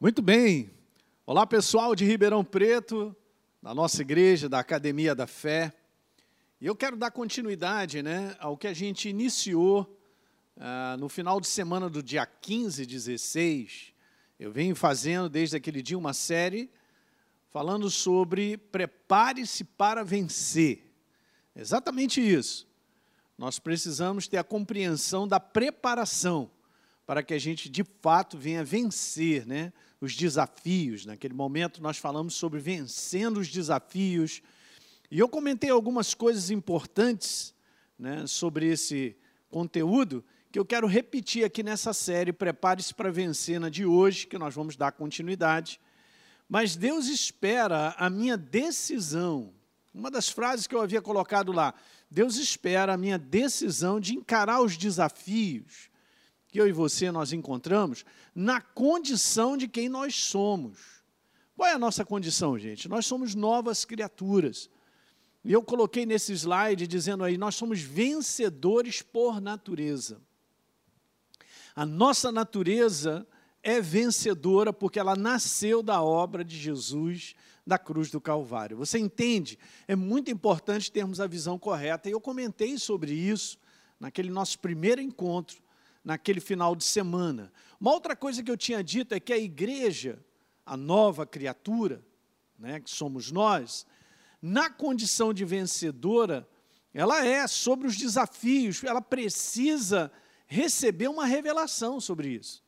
Muito 0.00 0.22
bem. 0.22 0.70
Olá, 1.26 1.44
pessoal 1.44 1.92
de 1.92 2.04
Ribeirão 2.04 2.44
Preto, 2.44 3.16
da 3.60 3.74
nossa 3.74 4.00
igreja, 4.00 4.48
da 4.48 4.60
Academia 4.60 5.12
da 5.12 5.26
Fé. 5.26 5.72
E 6.60 6.66
eu 6.68 6.76
quero 6.76 6.96
dar 6.96 7.10
continuidade 7.10 8.00
né, 8.00 8.36
ao 8.38 8.56
que 8.56 8.68
a 8.68 8.72
gente 8.72 9.08
iniciou 9.08 10.00
ah, 10.56 10.96
no 11.00 11.08
final 11.08 11.40
de 11.40 11.48
semana 11.48 11.90
do 11.90 12.00
dia 12.00 12.24
15 12.24 12.84
e 12.84 12.86
16. 12.86 13.92
Eu 14.38 14.52
venho 14.52 14.76
fazendo 14.76 15.28
desde 15.28 15.56
aquele 15.56 15.82
dia 15.82 15.98
uma 15.98 16.14
série 16.14 16.70
falando 17.50 17.90
sobre 17.90 18.56
prepare-se 18.56 19.64
para 19.64 20.04
vencer. 20.04 20.94
Exatamente 21.56 22.20
isso. 22.20 22.68
Nós 23.36 23.58
precisamos 23.58 24.28
ter 24.28 24.36
a 24.36 24.44
compreensão 24.44 25.26
da 25.26 25.40
preparação 25.40 26.48
para 27.08 27.22
que 27.22 27.32
a 27.32 27.38
gente 27.38 27.70
de 27.70 27.82
fato 28.02 28.36
venha 28.36 28.62
vencer, 28.62 29.46
né? 29.46 29.72
os 29.98 30.14
desafios. 30.14 31.06
Naquele 31.06 31.32
momento 31.32 31.82
nós 31.82 31.96
falamos 31.96 32.34
sobre 32.34 32.60
vencendo 32.60 33.38
os 33.38 33.48
desafios. 33.48 34.42
E 35.10 35.18
eu 35.18 35.26
comentei 35.26 35.70
algumas 35.70 36.12
coisas 36.12 36.50
importantes 36.50 37.54
né, 37.98 38.26
sobre 38.26 38.66
esse 38.66 39.16
conteúdo 39.48 40.22
que 40.52 40.58
eu 40.58 40.66
quero 40.66 40.86
repetir 40.86 41.46
aqui 41.46 41.62
nessa 41.62 41.94
série. 41.94 42.30
Prepare-se 42.30 42.92
para 42.92 43.10
vencer 43.10 43.58
na 43.58 43.70
de 43.70 43.86
hoje, 43.86 44.26
que 44.26 44.36
nós 44.36 44.54
vamos 44.54 44.76
dar 44.76 44.92
continuidade. 44.92 45.80
Mas 46.46 46.76
Deus 46.76 47.06
espera 47.06 47.94
a 47.96 48.10
minha 48.10 48.36
decisão. 48.36 49.54
Uma 49.94 50.10
das 50.10 50.28
frases 50.28 50.66
que 50.66 50.74
eu 50.74 50.82
havia 50.82 51.00
colocado 51.00 51.52
lá, 51.52 51.72
Deus 52.10 52.36
espera 52.36 52.92
a 52.92 52.98
minha 52.98 53.16
decisão 53.16 53.98
de 53.98 54.14
encarar 54.14 54.60
os 54.60 54.76
desafios 54.76 55.88
que 56.48 56.60
eu 56.60 56.66
e 56.66 56.72
você 56.72 57.12
nós 57.12 57.32
encontramos 57.32 58.04
na 58.34 58.60
condição 58.60 59.56
de 59.56 59.68
quem 59.68 59.88
nós 59.88 60.14
somos. 60.14 60.78
Qual 61.54 61.68
é 61.68 61.74
a 61.74 61.78
nossa 61.78 62.04
condição, 62.04 62.58
gente? 62.58 62.88
Nós 62.88 63.04
somos 63.04 63.34
novas 63.34 63.84
criaturas. 63.84 64.70
E 65.44 65.52
eu 65.52 65.62
coloquei 65.62 66.06
nesse 66.06 66.32
slide 66.32 66.86
dizendo 66.86 67.22
aí, 67.22 67.36
nós 67.36 67.54
somos 67.54 67.80
vencedores 67.80 69.02
por 69.02 69.40
natureza. 69.40 70.20
A 71.76 71.84
nossa 71.84 72.32
natureza 72.32 73.26
é 73.62 73.80
vencedora 73.80 74.72
porque 74.72 74.98
ela 74.98 75.14
nasceu 75.14 75.82
da 75.82 76.02
obra 76.02 76.44
de 76.44 76.56
Jesus 76.56 77.34
da 77.66 77.78
cruz 77.78 78.10
do 78.10 78.20
Calvário. 78.20 78.78
Você 78.78 78.98
entende? 78.98 79.58
É 79.86 79.94
muito 79.94 80.30
importante 80.30 80.90
termos 80.90 81.20
a 81.20 81.26
visão 81.26 81.58
correta. 81.58 82.08
E 82.08 82.12
eu 82.12 82.20
comentei 82.20 82.78
sobre 82.78 83.12
isso 83.12 83.58
naquele 84.00 84.30
nosso 84.30 84.58
primeiro 84.58 85.02
encontro 85.02 85.60
naquele 86.04 86.40
final 86.40 86.74
de 86.74 86.84
semana. 86.84 87.52
Uma 87.80 87.92
outra 87.92 88.16
coisa 88.16 88.42
que 88.42 88.50
eu 88.50 88.56
tinha 88.56 88.82
dito 88.82 89.14
é 89.14 89.20
que 89.20 89.32
a 89.32 89.38
igreja, 89.38 90.18
a 90.64 90.76
nova 90.76 91.26
criatura, 91.26 92.04
né, 92.58 92.80
que 92.80 92.90
somos 92.90 93.30
nós, 93.30 93.86
na 94.40 94.70
condição 94.70 95.32
de 95.32 95.44
vencedora, 95.44 96.48
ela 96.92 97.24
é 97.24 97.46
sobre 97.46 97.86
os 97.86 97.96
desafios, 97.96 98.82
ela 98.82 99.00
precisa 99.00 100.10
receber 100.46 101.08
uma 101.08 101.26
revelação 101.26 102.00
sobre 102.00 102.30
isso. 102.30 102.64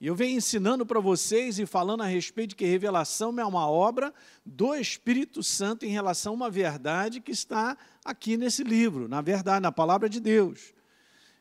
E 0.00 0.06
eu 0.06 0.14
venho 0.14 0.36
ensinando 0.36 0.86
para 0.86 1.00
vocês 1.00 1.58
e 1.58 1.66
falando 1.66 2.02
a 2.02 2.06
respeito 2.06 2.50
de 2.50 2.56
que 2.56 2.64
revelação 2.64 3.34
é 3.38 3.44
uma 3.44 3.68
obra 3.68 4.14
do 4.46 4.74
Espírito 4.76 5.42
Santo 5.42 5.84
em 5.84 5.88
relação 5.88 6.34
a 6.34 6.36
uma 6.36 6.50
verdade 6.50 7.20
que 7.20 7.32
está 7.32 7.76
aqui 8.04 8.36
nesse 8.36 8.62
livro, 8.62 9.08
na 9.08 9.20
verdade, 9.20 9.60
na 9.60 9.72
palavra 9.72 10.08
de 10.08 10.20
Deus. 10.20 10.72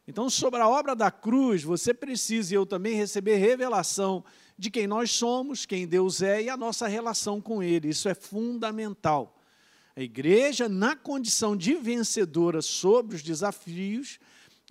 Então, 0.08 0.30
sobre 0.30 0.62
a 0.62 0.70
obra 0.70 0.96
da 0.96 1.12
cruz, 1.12 1.64
você 1.64 1.94
precisa 1.94 2.54
e 2.54 2.56
eu 2.56 2.66
também 2.66 2.96
receber 2.96 3.36
revelação 3.36 4.24
de 4.58 4.72
quem 4.72 4.88
nós 4.88 5.12
somos, 5.12 5.66
quem 5.66 5.86
Deus 5.86 6.22
é 6.22 6.44
e 6.44 6.50
a 6.50 6.56
nossa 6.56 6.88
relação 6.88 7.42
com 7.42 7.62
Ele. 7.62 7.90
Isso 7.90 8.08
é 8.08 8.16
fundamental. 8.16 9.38
A 9.98 10.02
igreja, 10.02 10.70
na 10.70 10.96
condição 10.96 11.58
de 11.58 11.76
vencedora 11.76 12.62
sobre 12.62 13.18
os 13.18 13.22
desafios, 13.22 14.18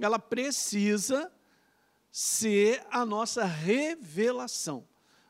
ela 0.00 0.18
precisa 0.18 1.30
ser 2.10 2.82
a 2.90 3.04
nossa 3.04 3.44
revelação. 3.44 4.86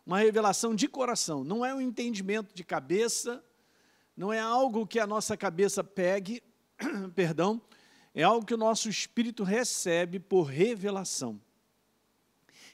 Uma 0.07 0.21
revelação 0.21 0.73
de 0.73 0.87
coração. 0.87 1.43
Não 1.43 1.67
é 1.67 1.75
um 1.75 1.81
entendimento 1.81 2.55
de 2.55 2.63
cabeça, 2.63 3.43
não 4.17 4.33
é 4.33 4.39
algo 4.39 4.87
que 4.87 5.01
a 5.01 5.07
nossa 5.07 5.37
cabeça 5.37 5.83
pegue, 5.83 6.41
perdão, 7.17 7.61
é 8.17 8.23
algo 8.23 8.47
que 8.47 8.55
o 8.55 8.57
nosso 8.57 8.89
espírito 8.89 9.45
recebe 9.45 10.19
por 10.19 10.45
revelação. 10.45 11.39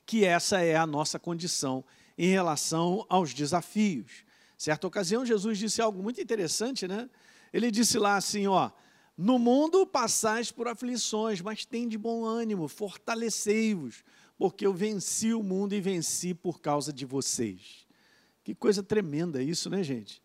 Que 0.06 0.24
essa 0.24 0.60
é 0.60 0.76
a 0.76 0.86
nossa 0.86 1.18
condição 1.18 1.84
em 2.16 2.28
relação 2.28 3.04
aos 3.08 3.34
desafios. 3.34 4.24
Certa 4.56 4.86
ocasião, 4.86 5.26
Jesus 5.26 5.58
disse 5.58 5.82
algo 5.82 6.00
muito 6.00 6.20
interessante, 6.20 6.86
né? 6.86 7.10
Ele 7.52 7.72
disse 7.72 7.98
lá 7.98 8.16
assim: 8.16 8.46
ó, 8.46 8.70
no 9.18 9.36
mundo 9.36 9.84
passais 9.84 10.52
por 10.52 10.68
aflições, 10.68 11.40
mas 11.40 11.64
tem 11.64 11.88
de 11.88 11.98
bom 11.98 12.24
ânimo, 12.24 12.68
fortalecei-vos, 12.68 14.04
porque 14.38 14.64
eu 14.64 14.72
venci 14.72 15.34
o 15.34 15.42
mundo 15.42 15.74
e 15.74 15.80
venci 15.80 16.34
por 16.34 16.60
causa 16.60 16.92
de 16.92 17.04
vocês. 17.04 17.84
Que 18.44 18.54
coisa 18.54 18.80
tremenda 18.80 19.42
isso, 19.42 19.68
né, 19.68 19.82
gente? 19.82 20.22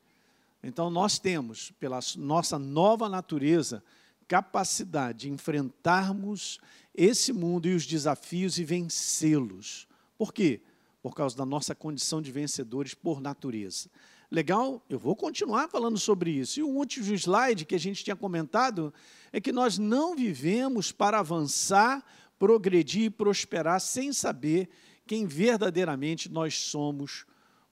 Então, 0.61 0.91
nós 0.91 1.17
temos, 1.17 1.71
pela 1.79 1.99
nossa 2.17 2.59
nova 2.59 3.09
natureza, 3.09 3.83
capacidade 4.27 5.19
de 5.19 5.29
enfrentarmos 5.29 6.59
esse 6.93 7.31
mundo 7.31 7.67
e 7.67 7.75
os 7.75 7.85
desafios 7.85 8.57
e 8.57 8.63
vencê-los. 8.63 9.87
Por 10.17 10.33
quê? 10.33 10.61
Por 11.01 11.13
causa 11.13 11.37
da 11.37 11.45
nossa 11.45 11.75
condição 11.75 12.21
de 12.21 12.31
vencedores 12.31 12.93
por 12.93 13.21
natureza. 13.21 13.89
Legal? 14.29 14.83
Eu 14.89 14.99
vou 14.99 15.15
continuar 15.15 15.69
falando 15.69 15.97
sobre 15.97 16.31
isso. 16.31 16.59
E 16.59 16.63
o 16.63 16.67
último 16.67 17.13
slide 17.13 17.65
que 17.65 17.75
a 17.75 17.79
gente 17.79 18.03
tinha 18.03 18.15
comentado 18.15 18.93
é 19.31 19.39
que 19.39 19.53
nós 19.53 19.77
não 19.77 20.15
vivemos 20.15 20.91
para 20.91 21.19
avançar, 21.19 22.03
progredir 22.37 23.03
e 23.03 23.09
prosperar 23.09 23.79
sem 23.79 24.11
saber 24.11 24.69
quem 25.05 25.25
verdadeiramente 25.25 26.29
nós 26.29 26.55
somos 26.55 27.25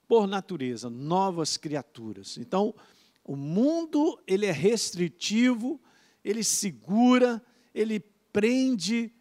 por 0.08 0.26
natureza, 0.26 0.88
novas 0.88 1.56
criaturas. 1.56 2.38
Então, 2.38 2.74
o 3.22 3.36
mundo 3.36 4.18
ele 4.26 4.46
é 4.46 4.52
restritivo, 4.52 5.80
ele 6.26 6.42
segura, 6.42 7.40
ele 7.72 8.00
prende, 8.32 9.12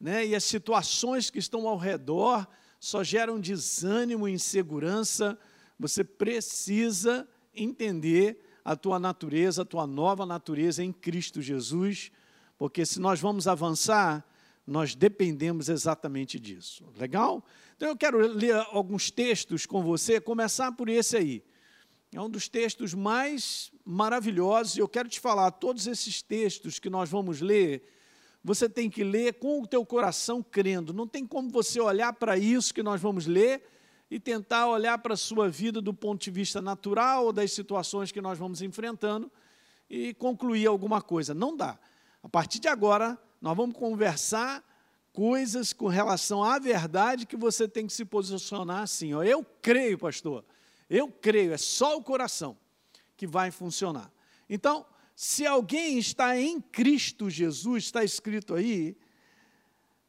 né? 0.00 0.26
e 0.26 0.34
as 0.34 0.44
situações 0.44 1.28
que 1.28 1.38
estão 1.38 1.68
ao 1.68 1.76
redor 1.76 2.48
só 2.80 3.04
geram 3.04 3.38
desânimo 3.38 4.26
e 4.26 4.32
insegurança. 4.32 5.38
Você 5.78 6.02
precisa 6.02 7.28
entender 7.54 8.42
a 8.64 8.74
tua 8.74 8.98
natureza, 8.98 9.60
a 9.60 9.64
tua 9.66 9.86
nova 9.86 10.24
natureza 10.24 10.82
em 10.82 10.90
Cristo 10.90 11.42
Jesus, 11.42 12.10
porque 12.56 12.86
se 12.86 12.98
nós 12.98 13.20
vamos 13.20 13.46
avançar, 13.46 14.26
nós 14.66 14.94
dependemos 14.94 15.68
exatamente 15.68 16.40
disso. 16.40 16.86
Legal? 16.96 17.44
Então 17.76 17.88
eu 17.88 17.96
quero 17.96 18.16
ler 18.16 18.54
alguns 18.72 19.10
textos 19.10 19.66
com 19.66 19.82
você, 19.82 20.18
começar 20.18 20.72
por 20.72 20.88
esse 20.88 21.14
aí. 21.14 21.44
É 22.10 22.18
um 22.18 22.30
dos 22.30 22.48
textos 22.48 22.94
mais 22.94 23.70
maravilhosos, 23.84 24.76
e 24.76 24.80
eu 24.80 24.88
quero 24.88 25.08
te 25.08 25.20
falar, 25.20 25.50
todos 25.50 25.86
esses 25.86 26.22
textos 26.22 26.78
que 26.78 26.88
nós 26.88 27.10
vamos 27.10 27.40
ler, 27.40 27.82
você 28.42 28.68
tem 28.68 28.88
que 28.88 29.04
ler 29.04 29.34
com 29.34 29.62
o 29.62 29.66
teu 29.66 29.84
coração 29.84 30.42
crendo. 30.42 30.92
Não 30.92 31.06
tem 31.06 31.26
como 31.26 31.50
você 31.50 31.80
olhar 31.80 32.12
para 32.12 32.36
isso 32.36 32.72
que 32.72 32.82
nós 32.82 33.00
vamos 33.00 33.26
ler 33.26 33.62
e 34.10 34.20
tentar 34.20 34.68
olhar 34.68 34.98
para 34.98 35.14
a 35.14 35.16
sua 35.16 35.48
vida 35.48 35.80
do 35.80 35.92
ponto 35.92 36.22
de 36.22 36.30
vista 36.30 36.60
natural 36.60 37.32
das 37.32 37.52
situações 37.52 38.12
que 38.12 38.20
nós 38.20 38.38
vamos 38.38 38.62
enfrentando 38.62 39.30
e 39.88 40.14
concluir 40.14 40.66
alguma 40.66 41.00
coisa. 41.00 41.34
Não 41.34 41.56
dá. 41.56 41.78
A 42.22 42.28
partir 42.28 42.58
de 42.58 42.68
agora, 42.68 43.18
nós 43.40 43.56
vamos 43.56 43.76
conversar 43.76 44.62
coisas 45.12 45.72
com 45.72 45.86
relação 45.86 46.42
à 46.42 46.58
verdade 46.58 47.26
que 47.26 47.36
você 47.36 47.68
tem 47.68 47.86
que 47.86 47.92
se 47.92 48.04
posicionar 48.04 48.82
assim. 48.82 49.14
Ó, 49.14 49.22
eu 49.22 49.44
creio, 49.62 49.98
pastor. 49.98 50.44
Eu 50.88 51.08
creio, 51.08 51.52
é 51.52 51.58
só 51.58 51.96
o 51.96 52.02
coração 52.02 52.56
que 53.16 53.26
vai 53.26 53.50
funcionar. 53.50 54.10
Então, 54.48 54.86
se 55.14 55.46
alguém 55.46 55.98
está 55.98 56.38
em 56.38 56.60
Cristo 56.60 57.30
Jesus, 57.30 57.84
está 57.84 58.02
escrito 58.02 58.54
aí, 58.54 58.96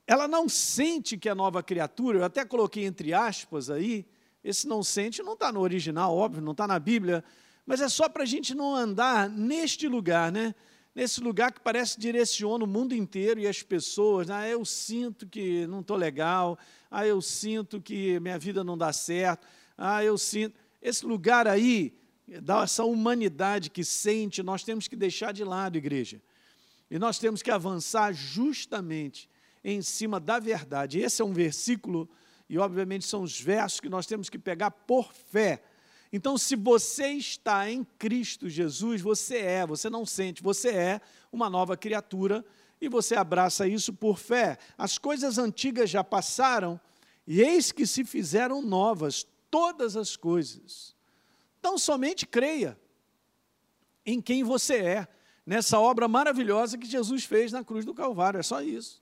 ela 0.08 0.28
não 0.28 0.48
sente 0.48 1.18
que 1.18 1.30
é 1.30 1.34
nova 1.34 1.64
criatura, 1.64 2.20
eu 2.20 2.24
até 2.24 2.46
coloquei 2.46 2.86
entre 2.86 3.14
aspas 3.14 3.70
aí, 3.70 4.06
esse 4.44 4.68
não 4.68 4.84
sente 4.84 5.24
não 5.24 5.34
está 5.34 5.52
no 5.52 5.60
original, 5.60 6.16
óbvio, 6.16 6.42
não 6.42 6.52
está 6.52 6.68
na 6.68 6.78
Bíblia, 6.78 7.24
mas 7.66 7.82
é 7.82 7.90
só 7.90 8.08
para 8.08 8.24
a 8.24 8.28
gente 8.28 8.54
não 8.54 8.76
andar 8.76 9.28
neste 9.28 9.88
lugar, 9.88 10.32
né? 10.32 10.54
Nesse 10.94 11.20
lugar 11.20 11.52
que 11.52 11.60
parece 11.60 12.00
direciona 12.00 12.64
o 12.64 12.68
mundo 12.68 12.94
inteiro 12.94 13.40
e 13.40 13.48
as 13.48 13.62
pessoas, 13.62 14.30
ah, 14.30 14.48
eu 14.48 14.64
sinto 14.64 15.28
que 15.28 15.68
não 15.68 15.82
estou 15.82 15.98
legal, 15.98 16.58
ah, 16.90 17.06
eu 17.06 17.22
sinto 17.22 17.82
que 17.82 18.20
minha 18.20 18.40
vida 18.40 18.64
não 18.64 18.78
dá 18.78 18.94
certo, 18.94 19.46
ah, 19.78 20.04
eu 20.04 20.18
sinto. 20.18 20.56
Esse 20.82 21.06
lugar 21.06 21.48
aí, 21.48 21.94
essa 22.64 22.84
humanidade 22.84 23.70
que 23.70 23.84
sente, 23.84 24.42
nós 24.42 24.64
temos 24.64 24.88
que 24.88 24.96
deixar 24.96 25.32
de 25.32 25.44
lado, 25.44 25.78
igreja. 25.78 26.22
E 26.90 26.98
nós 26.98 27.20
temos 27.20 27.42
que 27.42 27.52
avançar 27.52 28.14
justamente 28.14 29.30
em 29.64 29.82
cima 29.82 30.20
da 30.20 30.40
verdade. 30.40 31.00
Esse 31.00 31.22
é 31.22 31.26
um 31.26 31.34
versículo 31.34 32.10
e 32.50 32.58
obviamente 32.58 33.06
são 33.06 33.24
os 33.24 33.40
versos 33.40 33.80
que 33.80 33.90
nós 33.90 34.06
temos 34.06 34.30
que 34.30 34.38
pegar 34.38 34.72
por 34.72 35.12
fé. 35.14 35.64
Então, 36.14 36.38
se 36.38 36.56
você 36.56 37.08
está 37.10 37.70
em 37.70 37.84
Cristo 37.98 38.48
Jesus, 38.48 39.02
você 39.02 39.38
é, 39.38 39.66
você 39.66 39.90
não 39.90 40.06
sente, 40.06 40.44
você 40.44 40.70
é 40.70 41.02
uma 41.32 41.50
nova 41.50 41.76
criatura 41.76 42.46
e 42.80 42.88
você 42.88 43.16
abraça 43.16 43.68
isso 43.68 43.92
por 43.92 44.18
fé. 44.18 44.58
As 44.78 44.98
coisas 44.98 45.38
antigas 45.38 45.90
já 45.90 46.04
passaram 46.04 46.80
e 47.28 47.42
eis 47.42 47.72
que 47.72 47.88
se 47.88 48.06
fizeram 48.06 48.62
novas 48.62 49.26
todas 49.50 49.98
as 49.98 50.16
coisas. 50.16 50.95
Então, 51.66 51.80
somente 51.80 52.28
creia 52.28 52.80
em 54.06 54.22
quem 54.22 54.44
você 54.44 54.76
é, 54.76 55.08
nessa 55.44 55.80
obra 55.80 56.08
maravilhosa 56.08 56.78
que 56.78 56.86
Jesus 56.86 57.26
fez 57.26 57.52
na 57.52 57.64
cruz 57.64 57.84
do 57.84 57.92
Calvário, 57.92 58.40
é 58.40 58.44
só 58.44 58.62
isso. 58.62 59.02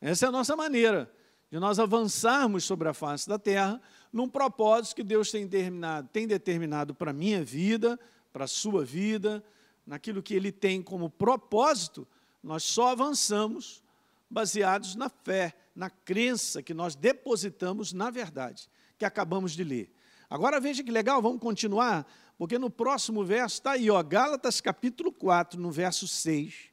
Essa 0.00 0.26
é 0.26 0.28
a 0.28 0.32
nossa 0.32 0.56
maneira 0.56 1.08
de 1.48 1.60
nós 1.60 1.78
avançarmos 1.78 2.64
sobre 2.64 2.88
a 2.88 2.92
face 2.92 3.28
da 3.28 3.38
terra 3.38 3.80
num 4.12 4.28
propósito 4.28 4.96
que 4.96 5.04
Deus 5.04 5.30
tem 5.30 5.46
determinado, 5.46 6.08
tem 6.12 6.26
determinado 6.26 6.92
para 6.92 7.12
a 7.12 7.14
minha 7.14 7.44
vida, 7.44 7.96
para 8.32 8.46
a 8.46 8.48
sua 8.48 8.84
vida, 8.84 9.40
naquilo 9.86 10.24
que 10.24 10.34
Ele 10.34 10.50
tem 10.50 10.82
como 10.82 11.08
propósito, 11.08 12.04
nós 12.42 12.64
só 12.64 12.88
avançamos 12.88 13.80
baseados 14.28 14.96
na 14.96 15.08
fé, 15.08 15.54
na 15.72 15.88
crença 15.88 16.64
que 16.64 16.74
nós 16.74 16.96
depositamos 16.96 17.92
na 17.92 18.10
verdade, 18.10 18.68
que 18.98 19.04
acabamos 19.04 19.52
de 19.52 19.62
ler. 19.62 19.92
Agora 20.32 20.58
veja 20.58 20.82
que 20.82 20.90
legal, 20.90 21.20
vamos 21.20 21.42
continuar, 21.42 22.10
porque 22.38 22.58
no 22.58 22.70
próximo 22.70 23.22
verso 23.22 23.56
está 23.56 23.72
aí, 23.72 23.90
ó, 23.90 24.02
Gálatas 24.02 24.62
capítulo 24.62 25.12
4, 25.12 25.60
no 25.60 25.70
verso 25.70 26.08
6. 26.08 26.70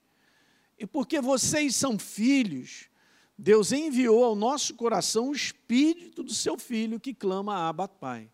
E 0.78 0.88
porque 0.88 1.20
vocês 1.20 1.76
são 1.76 2.00
filhos, 2.00 2.90
Deus 3.38 3.74
enviou 3.74 4.24
ao 4.24 4.34
nosso 4.34 4.74
coração 4.76 5.28
o 5.28 5.34
espírito 5.34 6.24
do 6.24 6.34
seu 6.34 6.58
filho 6.58 7.02
que 7.02 7.14
clama 7.14 7.68
Abba 7.68 7.86
Pai. 7.86 8.32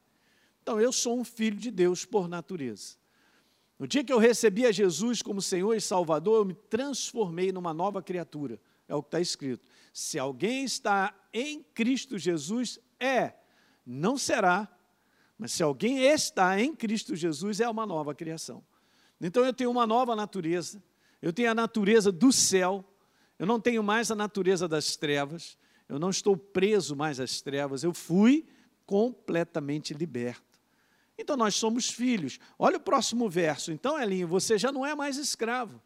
Então 0.62 0.80
eu 0.80 0.92
sou 0.94 1.20
um 1.20 1.24
filho 1.24 1.58
de 1.58 1.72
Deus 1.72 2.06
por 2.06 2.28
natureza. 2.28 2.96
No 3.80 3.88
dia 3.88 4.04
que 4.04 4.14
eu 4.14 4.20
recebi 4.20 4.64
a 4.68 4.72
Jesus 4.72 5.24
como 5.24 5.42
Senhor 5.42 5.74
e 5.74 5.82
Salvador, 5.82 6.36
eu 6.38 6.46
me 6.46 6.54
transformei 6.54 7.52
numa 7.52 7.74
nova 7.74 8.00
criatura. 8.00 8.62
É 8.88 8.94
o 8.94 9.02
que 9.02 9.08
está 9.08 9.20
escrito. 9.20 9.68
Se 9.92 10.20
alguém 10.20 10.64
está 10.66 11.16
em 11.34 11.64
Cristo 11.74 12.16
Jesus, 12.16 12.80
é, 13.00 13.34
não 13.84 14.20
será, 14.20 14.75
mas 15.38 15.52
se 15.52 15.62
alguém 15.62 16.00
está 16.00 16.60
em 16.60 16.76
Cristo 16.76 17.16
Jesus, 17.16 17.60
é 17.60 17.70
uma 17.70 17.86
nova 17.86 18.16
criação. 18.16 18.64
Então 19.20 19.46
eu 19.46 19.54
tenho 19.54 19.72
uma 19.72 19.86
nova 19.86 20.16
natureza, 20.16 20.82
eu 21.22 21.34
tenho 21.34 21.52
a 21.52 21.56
natureza 21.56 22.12
do 22.12 22.32
céu, 22.32 22.84
eu 23.38 23.46
não 23.46 23.60
tenho 23.60 23.84
mais 23.84 24.12
a 24.12 24.16
natureza 24.16 24.68
das 24.68 24.96
trevas, 24.96 25.58
eu 25.88 26.00
não 26.00 26.10
estou 26.10 26.38
preso 26.38 26.96
mais 26.96 27.20
às 27.20 27.42
trevas, 27.42 27.84
eu 27.84 27.94
fui 27.94 28.46
completamente 28.86 29.94
liberto. 29.94 30.44
Então 31.18 31.38
nós 31.38 31.56
somos 31.56 31.90
filhos. 31.90 32.40
Olha 32.60 32.78
o 32.78 32.80
próximo 32.80 33.30
verso. 33.30 33.72
Então, 33.72 34.00
Elinho, 34.02 34.28
você 34.28 34.58
já 34.58 34.72
não 34.72 34.86
é 34.86 34.94
mais 34.94 35.18
escravo. 35.18 35.82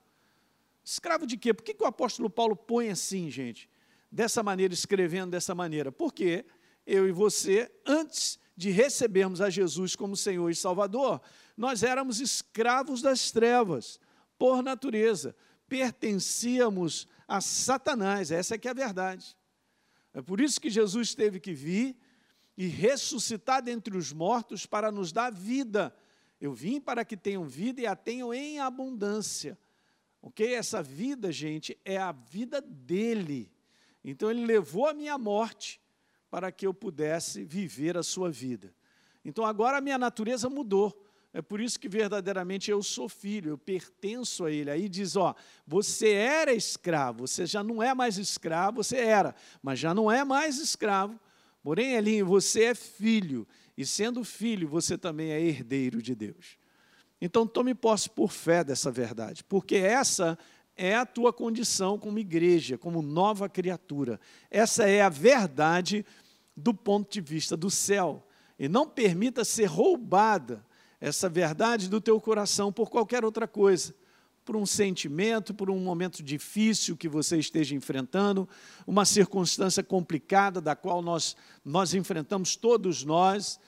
Escravo 0.83 1.27
de 1.27 1.37
quê? 1.37 1.53
Por 1.53 1.63
que, 1.63 1.73
que 1.73 1.83
o 1.83 1.87
apóstolo 1.87 2.29
Paulo 2.29 2.55
põe 2.55 2.89
assim, 2.89 3.29
gente? 3.29 3.69
Dessa 4.11 4.41
maneira, 4.41 4.73
escrevendo 4.73 5.31
dessa 5.31 5.53
maneira? 5.53 5.91
Porque 5.91 6.45
eu 6.85 7.07
e 7.07 7.11
você, 7.11 7.71
antes 7.85 8.38
de 8.59 8.71
recebermos 8.71 9.39
a 9.39 9.49
Jesus 9.49 9.95
como 9.95 10.17
Senhor 10.17 10.49
e 10.49 10.55
Salvador, 10.55 11.21
nós 11.55 11.81
éramos 11.81 12.19
escravos 12.19 13.01
das 13.01 13.31
trevas, 13.31 14.01
por 14.37 14.61
natureza. 14.61 15.33
Pertencíamos 15.69 17.07
a 17.25 17.39
Satanás. 17.39 18.31
Essa 18.31 18.55
é 18.55 18.57
que 18.57 18.67
é 18.67 18.71
a 18.71 18.73
verdade. 18.73 19.33
É 20.13 20.21
por 20.21 20.41
isso 20.41 20.59
que 20.59 20.69
Jesus 20.69 21.15
teve 21.15 21.39
que 21.39 21.53
vir 21.53 21.95
e 22.57 22.67
ressuscitar 22.67 23.63
dentre 23.63 23.95
os 23.95 24.11
mortos 24.11 24.65
para 24.65 24.91
nos 24.91 25.13
dar 25.13 25.31
vida. 25.31 25.95
Eu 26.41 26.51
vim 26.51 26.81
para 26.81 27.05
que 27.05 27.15
tenham 27.15 27.45
vida 27.45 27.79
e 27.79 27.87
a 27.87 27.95
tenham 27.95 28.33
em 28.33 28.59
abundância. 28.59 29.57
Ok? 30.21 30.53
Essa 30.53 30.83
vida, 30.83 31.31
gente, 31.31 31.79
é 31.85 31.95
a 31.95 32.11
vida 32.11 32.59
dele. 32.59 33.49
Então 34.03 34.29
ele 34.29 34.45
levou 34.45 34.85
a 34.85 34.93
minha 34.93 35.17
morte 35.17 35.79
para 36.29 36.51
que 36.51 36.65
eu 36.67 36.73
pudesse 36.73 37.43
viver 37.43 37.97
a 37.97 38.03
sua 38.03 38.29
vida. 38.29 38.73
Então 39.23 39.45
agora 39.45 39.77
a 39.77 39.81
minha 39.81 39.97
natureza 39.97 40.49
mudou. 40.49 41.05
É 41.31 41.41
por 41.41 41.61
isso 41.61 41.79
que 41.79 41.87
verdadeiramente 41.87 42.71
eu 42.71 42.81
sou 42.81 43.07
filho, 43.07 43.51
eu 43.51 43.57
pertenço 43.57 44.45
a 44.45 44.51
Ele. 44.51 44.71
Aí 44.71 44.89
diz: 44.89 45.15
ó, 45.15 45.35
você 45.65 46.09
era 46.09 46.53
escravo, 46.53 47.27
você 47.27 47.45
já 47.45 47.63
não 47.63 47.83
é 47.83 47.93
mais 47.93 48.17
escravo, 48.17 48.83
você 48.83 48.97
era, 48.97 49.35
mas 49.61 49.77
já 49.77 49.93
não 49.93 50.11
é 50.11 50.23
mais 50.23 50.57
escravo. 50.57 51.19
Porém, 51.61 51.93
Elinho, 51.93 52.25
você 52.25 52.65
é 52.65 52.75
filho, 52.75 53.47
e 53.77 53.85
sendo 53.85 54.23
filho, 54.23 54.67
você 54.67 54.97
também 54.97 55.31
é 55.31 55.39
herdeiro 55.39 56.01
de 56.01 56.15
Deus. 56.15 56.57
Então, 57.21 57.45
tome 57.45 57.75
posse 57.75 58.09
por 58.09 58.31
fé 58.31 58.63
dessa 58.63 58.89
verdade, 58.89 59.43
porque 59.43 59.75
essa 59.75 60.37
é 60.79 60.95
a 60.95 61.05
tua 61.05 61.33
condição 61.33 61.99
como 61.99 62.19
igreja, 62.19 62.77
como 62.77 63.01
nova 63.01 63.49
criatura. 63.49 64.17
Essa 64.49 64.87
é 64.87 65.01
a 65.01 65.09
verdade 65.09 66.05
do 66.55 66.73
ponto 66.73 67.11
de 67.11 67.19
vista 67.19 67.57
do 67.57 67.69
céu. 67.69 68.25
E 68.57 68.69
não 68.69 68.87
permita 68.87 69.43
ser 69.43 69.65
roubada 69.65 70.65
essa 71.01 71.27
verdade 71.27 71.89
do 71.89 71.99
teu 71.99 72.19
coração 72.21 72.71
por 72.71 72.89
qualquer 72.89 73.25
outra 73.25 73.45
coisa, 73.45 73.93
por 74.45 74.55
um 74.55 74.65
sentimento, 74.65 75.53
por 75.53 75.69
um 75.69 75.79
momento 75.79 76.23
difícil 76.23 76.95
que 76.95 77.09
você 77.09 77.37
esteja 77.37 77.75
enfrentando, 77.75 78.47
uma 78.87 79.03
circunstância 79.03 79.83
complicada 79.83 80.61
da 80.61 80.77
qual 80.77 81.01
nós, 81.01 81.35
nós 81.63 81.93
enfrentamos 81.93 82.55
todos 82.55 83.03
nós, 83.03 83.59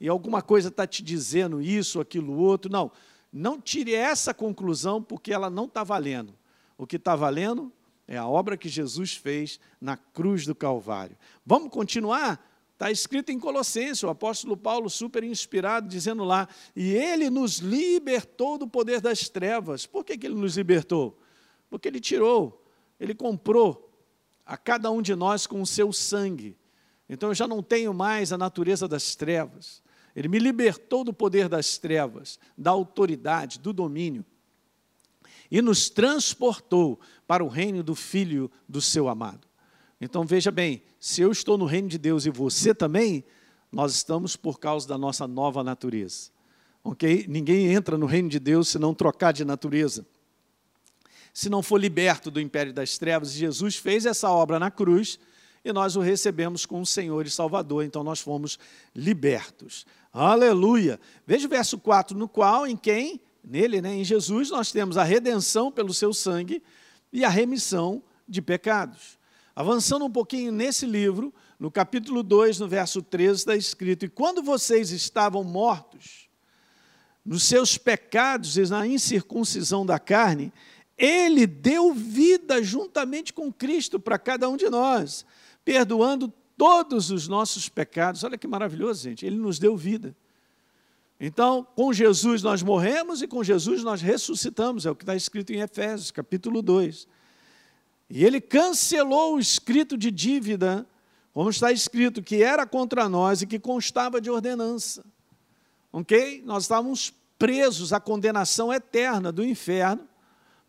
e 0.00 0.08
alguma 0.08 0.40
coisa 0.40 0.68
está 0.68 0.86
te 0.86 1.02
dizendo 1.02 1.60
isso, 1.60 2.00
aquilo, 2.00 2.38
outro. 2.38 2.70
Não, 2.70 2.92
não 3.32 3.60
tire 3.60 3.92
essa 3.92 4.32
conclusão 4.32 5.02
porque 5.02 5.32
ela 5.32 5.50
não 5.50 5.64
está 5.64 5.82
valendo. 5.82 6.39
O 6.80 6.86
que 6.86 6.96
está 6.96 7.14
valendo 7.14 7.70
é 8.08 8.16
a 8.16 8.26
obra 8.26 8.56
que 8.56 8.66
Jesus 8.66 9.14
fez 9.14 9.60
na 9.78 9.98
cruz 9.98 10.46
do 10.46 10.54
Calvário. 10.54 11.14
Vamos 11.44 11.68
continuar? 11.68 12.42
Está 12.72 12.90
escrito 12.90 13.30
em 13.30 13.38
Colossenses, 13.38 14.02
o 14.02 14.08
apóstolo 14.08 14.56
Paulo, 14.56 14.88
super 14.88 15.22
inspirado, 15.22 15.86
dizendo 15.86 16.24
lá: 16.24 16.48
E 16.74 16.94
ele 16.94 17.28
nos 17.28 17.58
libertou 17.58 18.56
do 18.56 18.66
poder 18.66 19.02
das 19.02 19.28
trevas. 19.28 19.84
Por 19.84 20.02
que, 20.06 20.16
que 20.16 20.26
ele 20.26 20.36
nos 20.36 20.56
libertou? 20.56 21.18
Porque 21.68 21.86
ele 21.86 22.00
tirou, 22.00 22.64
ele 22.98 23.14
comprou 23.14 23.94
a 24.46 24.56
cada 24.56 24.90
um 24.90 25.02
de 25.02 25.14
nós 25.14 25.46
com 25.46 25.60
o 25.60 25.66
seu 25.66 25.92
sangue. 25.92 26.56
Então 27.10 27.28
eu 27.28 27.34
já 27.34 27.46
não 27.46 27.62
tenho 27.62 27.92
mais 27.92 28.32
a 28.32 28.38
natureza 28.38 28.88
das 28.88 29.14
trevas. 29.14 29.82
Ele 30.16 30.28
me 30.28 30.38
libertou 30.38 31.04
do 31.04 31.12
poder 31.12 31.46
das 31.46 31.76
trevas, 31.76 32.38
da 32.56 32.70
autoridade, 32.70 33.58
do 33.58 33.70
domínio. 33.70 34.24
E 35.50 35.60
nos 35.60 35.90
transportou 35.90 37.00
para 37.26 37.44
o 37.44 37.48
reino 37.48 37.82
do 37.82 37.94
Filho 37.94 38.50
do 38.68 38.80
seu 38.80 39.08
amado. 39.08 39.48
Então 40.00 40.24
veja 40.24 40.50
bem, 40.50 40.82
se 40.98 41.20
eu 41.20 41.30
estou 41.30 41.58
no 41.58 41.66
reino 41.66 41.88
de 41.88 41.98
Deus 41.98 42.24
e 42.24 42.30
você 42.30 42.74
também, 42.74 43.24
nós 43.70 43.94
estamos 43.94 44.36
por 44.36 44.58
causa 44.58 44.88
da 44.88 44.96
nossa 44.96 45.26
nova 45.26 45.62
natureza. 45.62 46.30
Ok? 46.82 47.26
Ninguém 47.28 47.72
entra 47.72 47.98
no 47.98 48.06
reino 48.06 48.28
de 48.28 48.38
Deus 48.38 48.68
se 48.68 48.78
não 48.78 48.94
trocar 48.94 49.32
de 49.32 49.44
natureza. 49.44 50.06
Se 51.32 51.48
não 51.48 51.62
for 51.62 51.78
liberto 51.78 52.30
do 52.30 52.40
império 52.40 52.72
das 52.72 52.98
trevas, 52.98 53.32
Jesus 53.32 53.76
fez 53.76 54.06
essa 54.06 54.30
obra 54.30 54.58
na 54.58 54.70
cruz 54.70 55.18
e 55.64 55.72
nós 55.72 55.94
o 55.94 56.00
recebemos 56.00 56.64
como 56.64 56.86
Senhor 56.86 57.26
e 57.26 57.30
Salvador, 57.30 57.84
então 57.84 58.02
nós 58.02 58.20
fomos 58.20 58.58
libertos. 58.94 59.86
Aleluia! 60.12 60.98
Veja 61.26 61.46
o 61.46 61.50
verso 61.50 61.78
4, 61.78 62.16
no 62.16 62.28
qual, 62.28 62.66
em 62.66 62.76
quem? 62.76 63.20
Nele, 63.42 63.80
né, 63.80 63.94
em 63.94 64.04
Jesus, 64.04 64.50
nós 64.50 64.70
temos 64.70 64.96
a 64.96 65.04
redenção 65.04 65.72
pelo 65.72 65.94
seu 65.94 66.12
sangue 66.12 66.62
e 67.12 67.24
a 67.24 67.28
remissão 67.28 68.02
de 68.28 68.40
pecados. 68.40 69.18
Avançando 69.54 70.04
um 70.04 70.10
pouquinho 70.10 70.52
nesse 70.52 70.86
livro, 70.86 71.34
no 71.58 71.70
capítulo 71.70 72.22
2, 72.22 72.60
no 72.60 72.68
verso 72.68 73.02
13, 73.02 73.40
está 73.40 73.56
escrito: 73.56 74.04
E 74.04 74.08
quando 74.08 74.42
vocês 74.42 74.90
estavam 74.90 75.42
mortos, 75.42 76.28
nos 77.24 77.42
seus 77.42 77.76
pecados 77.76 78.56
e 78.56 78.62
na 78.62 78.86
incircuncisão 78.86 79.84
da 79.84 79.98
carne, 79.98 80.52
ele 80.96 81.46
deu 81.46 81.92
vida 81.92 82.62
juntamente 82.62 83.32
com 83.32 83.52
Cristo 83.52 83.98
para 83.98 84.18
cada 84.18 84.48
um 84.48 84.56
de 84.56 84.68
nós, 84.68 85.24
perdoando 85.64 86.32
todos 86.56 87.10
os 87.10 87.26
nossos 87.26 87.68
pecados. 87.68 88.22
Olha 88.22 88.36
que 88.36 88.46
maravilhoso, 88.46 89.02
gente. 89.02 89.24
Ele 89.24 89.36
nos 89.36 89.58
deu 89.58 89.76
vida. 89.76 90.14
Então, 91.22 91.66
com 91.76 91.92
Jesus 91.92 92.42
nós 92.42 92.62
morremos 92.62 93.20
e 93.20 93.28
com 93.28 93.44
Jesus 93.44 93.84
nós 93.84 94.00
ressuscitamos, 94.00 94.86
é 94.86 94.90
o 94.90 94.96
que 94.96 95.02
está 95.02 95.14
escrito 95.14 95.52
em 95.52 95.60
Efésios, 95.60 96.10
capítulo 96.10 96.62
2. 96.62 97.06
E 98.08 98.24
ele 98.24 98.40
cancelou 98.40 99.36
o 99.36 99.38
escrito 99.38 99.98
de 99.98 100.10
dívida, 100.10 100.86
como 101.34 101.50
está 101.50 101.70
escrito, 101.70 102.22
que 102.22 102.42
era 102.42 102.66
contra 102.66 103.06
nós 103.06 103.42
e 103.42 103.46
que 103.46 103.58
constava 103.58 104.18
de 104.18 104.30
ordenança. 104.30 105.04
Ok? 105.92 106.42
Nós 106.46 106.64
estávamos 106.64 107.12
presos 107.38 107.92
à 107.92 108.00
condenação 108.00 108.72
eterna 108.72 109.30
do 109.30 109.44
inferno 109.44 110.08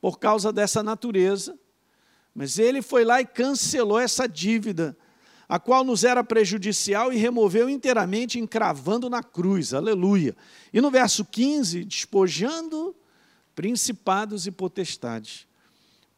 por 0.02 0.20
causa 0.20 0.52
dessa 0.52 0.84
natureza. 0.84 1.58
Mas 2.36 2.60
ele 2.60 2.82
foi 2.82 3.06
lá 3.06 3.22
e 3.22 3.26
cancelou 3.26 4.00
essa 4.00 4.28
dívida, 4.28 4.98
a 5.52 5.60
qual 5.60 5.84
nos 5.84 6.06
era 6.06 6.24
prejudicial 6.24 7.12
e 7.12 7.18
removeu 7.18 7.70
inteiramente, 7.70 8.40
encravando 8.40 9.10
na 9.10 9.22
cruz. 9.22 9.74
Aleluia. 9.74 10.34
E 10.72 10.80
no 10.80 10.90
verso 10.90 11.26
15, 11.26 11.84
despojando 11.84 12.96
principados 13.54 14.48
e 14.48 14.52
potestades. 14.52 15.46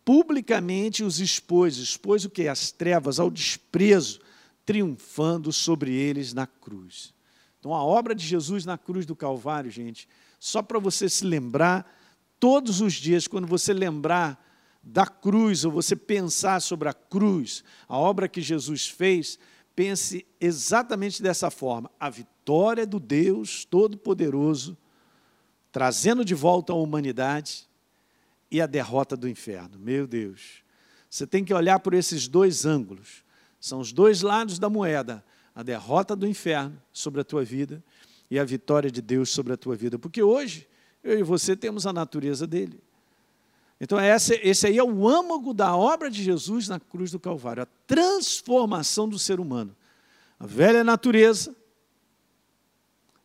Publicamente 0.06 1.04
os 1.04 1.20
expôs, 1.20 1.78
expôs 1.78 2.24
o 2.26 2.30
que? 2.30 2.48
As 2.48 2.72
trevas 2.72 3.20
ao 3.20 3.32
desprezo, 3.32 4.20
triunfando 4.68 5.52
sobre 5.52 5.92
eles 5.92 6.32
na 6.32 6.46
cruz. 6.46 7.12
Então, 7.60 7.74
a 7.74 7.84
obra 7.84 8.14
de 8.14 8.24
Jesus 8.24 8.66
na 8.66 8.78
cruz 8.78 9.04
do 9.04 9.16
Calvário, 9.16 9.72
gente, 9.72 10.08
só 10.40 10.62
para 10.62 10.78
você 10.78 11.10
se 11.10 11.26
lembrar, 11.26 11.92
todos 12.40 12.82
os 12.82 12.94
dias, 12.94 13.28
quando 13.28 13.48
você 13.48 13.74
lembrar 13.74 14.53
da 14.84 15.08
cruz, 15.08 15.64
ou 15.64 15.72
você 15.72 15.96
pensar 15.96 16.62
sobre 16.62 16.90
a 16.90 16.94
cruz, 16.94 17.64
a 17.88 17.98
obra 17.98 18.28
que 18.28 18.42
Jesus 18.42 18.88
fez, 18.88 19.40
pense 19.76 20.26
exatamente 20.40 21.24
dessa 21.24 21.50
forma: 21.50 21.90
a 22.00 22.10
vitória 22.10 22.86
do 22.86 23.00
Deus 23.00 23.64
Todo-Poderoso, 23.66 24.78
trazendo 25.72 26.26
de 26.26 26.36
volta 26.36 26.74
a 26.74 26.76
humanidade, 26.76 27.68
e 28.54 28.62
a 28.62 28.68
derrota 28.68 29.18
do 29.18 29.28
inferno. 29.28 29.80
Meu 29.80 30.06
Deus. 30.06 30.64
Você 31.10 31.26
tem 31.26 31.44
que 31.44 31.52
olhar 31.52 31.80
por 31.80 31.96
esses 31.96 32.28
dois 32.28 32.68
ângulos. 32.68 33.24
São 33.60 33.80
os 33.80 33.92
dois 33.92 34.22
lados 34.22 34.60
da 34.60 34.70
moeda: 34.70 35.26
a 35.56 35.64
derrota 35.64 36.16
do 36.16 36.28
inferno 36.28 36.80
sobre 36.94 37.20
a 37.20 37.24
tua 37.24 37.44
vida 37.44 37.84
e 38.30 38.38
a 38.38 38.44
vitória 38.44 38.92
de 38.92 39.02
Deus 39.02 39.32
sobre 39.32 39.54
a 39.54 39.58
tua 39.58 39.76
vida. 39.76 39.98
Porque 39.98 40.22
hoje, 40.22 40.68
eu 41.04 41.18
e 41.18 41.24
você 41.24 41.56
temos 41.56 41.88
a 41.88 41.92
natureza 41.92 42.46
dele. 42.46 42.80
Então, 43.84 44.00
esse, 44.00 44.66
aí 44.66 44.78
é 44.78 44.84
o 44.84 45.10
âmago 45.10 45.54
da 45.54 45.76
obra 45.76 46.10
de 46.10 46.24
Jesus 46.24 46.70
na 46.70 46.80
cruz 46.80 47.12
do 47.12 47.20
Calvário, 47.20 47.64
a 47.64 47.68
transformação 47.86 49.10
do 49.10 49.20
ser 49.20 49.42
humano. 49.42 49.76
A 50.40 50.48
velha 50.48 50.86
natureza 50.86 51.54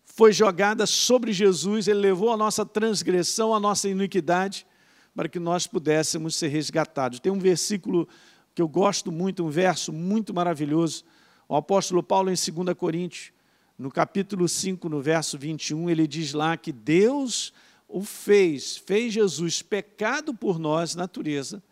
foi 0.04 0.32
jogada 0.32 0.84
sobre 0.84 1.32
Jesus, 1.32 1.86
ele 1.86 2.00
levou 2.00 2.32
a 2.32 2.36
nossa 2.36 2.66
transgressão, 2.66 3.54
a 3.54 3.60
nossa 3.60 3.88
iniquidade, 3.88 4.66
para 5.14 5.28
que 5.28 5.38
nós 5.38 5.68
pudéssemos 5.68 6.34
ser 6.34 6.48
resgatados. 6.48 7.20
Tem 7.20 7.30
um 7.30 7.38
versículo 7.38 8.08
que 8.52 8.60
eu 8.60 8.66
gosto 8.66 9.12
muito, 9.12 9.44
um 9.44 9.50
verso 9.50 9.92
muito 9.92 10.34
maravilhoso. 10.34 11.04
O 11.48 11.54
apóstolo 11.54 12.02
Paulo, 12.02 12.30
em 12.30 12.34
2 12.34 12.76
Coríntios, 12.76 13.30
no 13.78 13.92
capítulo 13.92 14.48
5, 14.48 14.88
no 14.88 15.00
verso 15.00 15.38
21, 15.38 15.88
ele 15.88 16.04
diz 16.04 16.32
lá 16.32 16.56
que 16.56 16.72
Deus 16.72 17.52
o 17.88 18.02
fez, 18.02 18.76
fez 18.76 19.14
Jesus 19.14 19.62
pecado 19.62 20.34
por 20.34 20.58
nós, 20.58 20.94
natureza, 20.94 21.62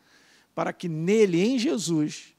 para 0.54 0.72
que 0.72 0.88
nele, 0.88 1.42
em 1.42 1.58
Jesus, 1.58 2.34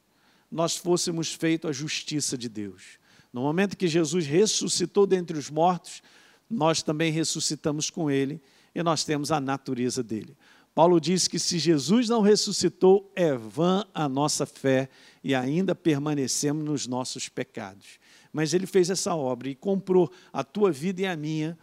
nós 0.52 0.76
fôssemos 0.76 1.32
feitos 1.32 1.70
a 1.70 1.74
justiça 1.74 2.38
de 2.38 2.50
Deus. 2.50 2.98
No 3.32 3.42
momento 3.42 3.78
que 3.78 3.88
Jesus 3.88 4.26
ressuscitou 4.26 5.06
dentre 5.06 5.38
os 5.38 5.50
mortos, 5.50 6.02
nós 6.50 6.82
também 6.82 7.12
ressuscitamos 7.12 7.90
com 7.90 8.10
ele 8.10 8.42
e 8.74 8.82
nós 8.82 9.04
temos 9.04 9.32
a 9.32 9.40
natureza 9.40 10.02
dele. 10.02 10.36
Paulo 10.74 11.00
diz 11.00 11.28
que 11.28 11.40
se 11.40 11.60
Jesus 11.60 12.08
não 12.08 12.22
ressuscitou, 12.22 13.12
é 13.16 13.36
vã 13.36 13.84
a 13.94 14.08
nossa 14.08 14.46
fé 14.46 14.90
e 15.24 15.34
ainda 15.36 15.76
permanecemos 15.76 16.64
nos 16.64 16.88
nossos 16.88 17.28
pecados. 17.28 18.00
Mas 18.32 18.54
ele 18.54 18.68
fez 18.68 18.90
essa 18.90 19.16
obra 19.16 19.50
e 19.50 19.56
comprou 19.56 20.12
a 20.32 20.44
tua 20.44 20.72
vida 20.72 21.02
e 21.02 21.06
a 21.06 21.16
minha 21.16 21.58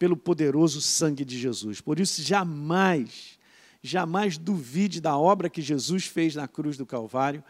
pelo 0.00 0.16
poderoso 0.16 0.80
sangue 0.80 1.26
de 1.26 1.38
Jesus. 1.38 1.82
Por 1.82 2.00
isso, 2.00 2.22
jamais, 2.22 3.38
jamais 3.82 4.38
duvide 4.38 4.98
da 4.98 5.18
obra 5.18 5.50
que 5.50 5.60
Jesus 5.60 6.06
fez 6.06 6.34
na 6.34 6.48
cruz 6.48 6.78
do 6.78 6.86
Calvário 6.86 7.44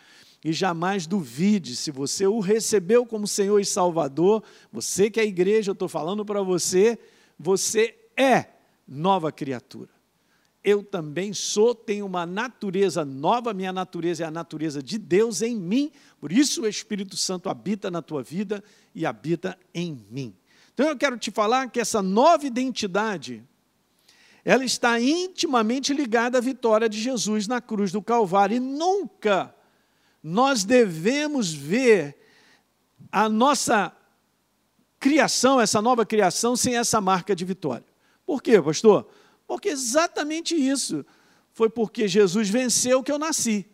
e 0.45 0.53
jamais 0.53 1.07
duvide, 1.07 1.77
se 1.77 1.93
você 1.93 2.27
o 2.27 2.41
recebeu 2.41 3.07
como 3.07 3.25
Senhor 3.25 3.61
e 3.61 3.65
Salvador, 3.65 4.43
você 4.73 5.09
que 5.09 5.21
é 5.21 5.23
a 5.23 5.27
igreja, 5.27 5.71
eu 5.71 5.75
estou 5.75 5.89
falando 5.89 6.25
para 6.25 6.43
você, 6.43 6.99
você 7.39 7.95
é 8.17 8.47
nova 8.85 9.31
criatura. 9.31 9.91
Eu 10.65 10.83
também 10.83 11.33
sou, 11.33 11.73
tenho 11.73 12.05
uma 12.05 12.27
natureza 12.27 13.05
nova, 13.05 13.55
minha 13.55 13.73
natureza 13.73 14.25
é 14.25 14.27
a 14.27 14.31
natureza 14.31 14.83
de 14.83 14.99
Deus 14.99 15.41
em 15.41 15.55
mim, 15.55 15.93
por 16.21 16.33
isso 16.33 16.63
o 16.63 16.67
Espírito 16.67 17.17
Santo 17.17 17.49
habita 17.49 17.93
na 17.93 18.03
tua 18.03 18.25
vida 18.25 18.65
e 18.93 19.07
habita 19.07 19.57
em 19.73 20.05
mim. 20.11 20.35
Então 20.81 20.89
eu 20.89 20.97
quero 20.97 21.19
te 21.19 21.31
falar 21.31 21.69
que 21.69 21.79
essa 21.79 22.01
nova 22.01 22.47
identidade, 22.47 23.45
ela 24.43 24.65
está 24.65 24.99
intimamente 24.99 25.93
ligada 25.93 26.39
à 26.39 26.41
vitória 26.41 26.89
de 26.89 26.99
Jesus 26.99 27.47
na 27.47 27.61
cruz 27.61 27.93
do 27.93 28.01
Calvário. 28.01 28.57
E 28.57 28.61
nunca 28.61 29.55
nós 30.23 30.65
devemos 30.65 31.53
ver 31.53 32.17
a 33.13 33.29
nossa 33.29 33.95
criação, 34.99 35.61
essa 35.61 35.83
nova 35.83 36.07
criação, 36.07 36.57
sem 36.57 36.79
essa 36.79 36.99
marca 36.99 37.37
de 37.37 37.45
vitória. 37.45 37.85
Por 38.25 38.43
quê, 38.43 38.59
pastor? 38.63 39.07
Porque 39.47 39.69
exatamente 39.69 40.55
isso. 40.55 41.05
Foi 41.53 41.69
porque 41.69 42.09
Jesus 42.09 42.49
venceu 42.49 43.03
que 43.03 43.13
eu 43.13 43.19
nasci. 43.19 43.67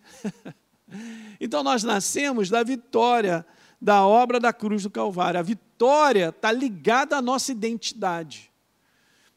então 1.39 1.63
nós 1.63 1.85
nascemos 1.85 2.51
da 2.51 2.65
vitória 2.65 3.47
da 3.81 4.05
obra 4.05 4.41
da 4.41 4.53
cruz 4.53 4.83
do 4.83 4.91
Calvário. 4.91 5.39
Vitória 5.77 6.31
está 6.31 6.51
ligada 6.51 7.19
à 7.19 7.21
nossa 7.21 7.53
identidade. 7.53 8.51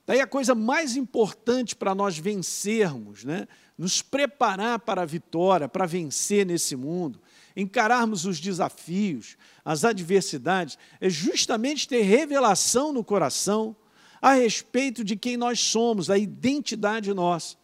Daí 0.08 0.22
a 0.22 0.26
coisa 0.26 0.56
mais 0.56 0.96
importante 0.96 1.76
para 1.76 1.94
nós 1.94 2.18
vencermos, 2.18 3.26
né? 3.26 3.46
nos 3.78 4.02
preparar 4.02 4.80
para 4.80 5.02
a 5.02 5.06
vitória, 5.06 5.68
para 5.68 5.86
vencer 5.86 6.46
nesse 6.46 6.78
mundo, 6.78 7.20
encararmos 7.58 8.26
os 8.26 8.40
desafios, 8.40 9.36
as 9.66 9.84
adversidades, 9.84 10.78
é 11.02 11.10
justamente 11.10 11.90
ter 11.90 12.04
revelação 12.04 12.94
no 12.94 13.04
coração 13.04 13.76
a 14.22 14.32
respeito 14.32 15.04
de 15.04 15.18
quem 15.18 15.36
nós 15.36 15.60
somos, 15.60 16.10
a 16.10 16.18
identidade 16.18 17.14
nossa. 17.14 17.58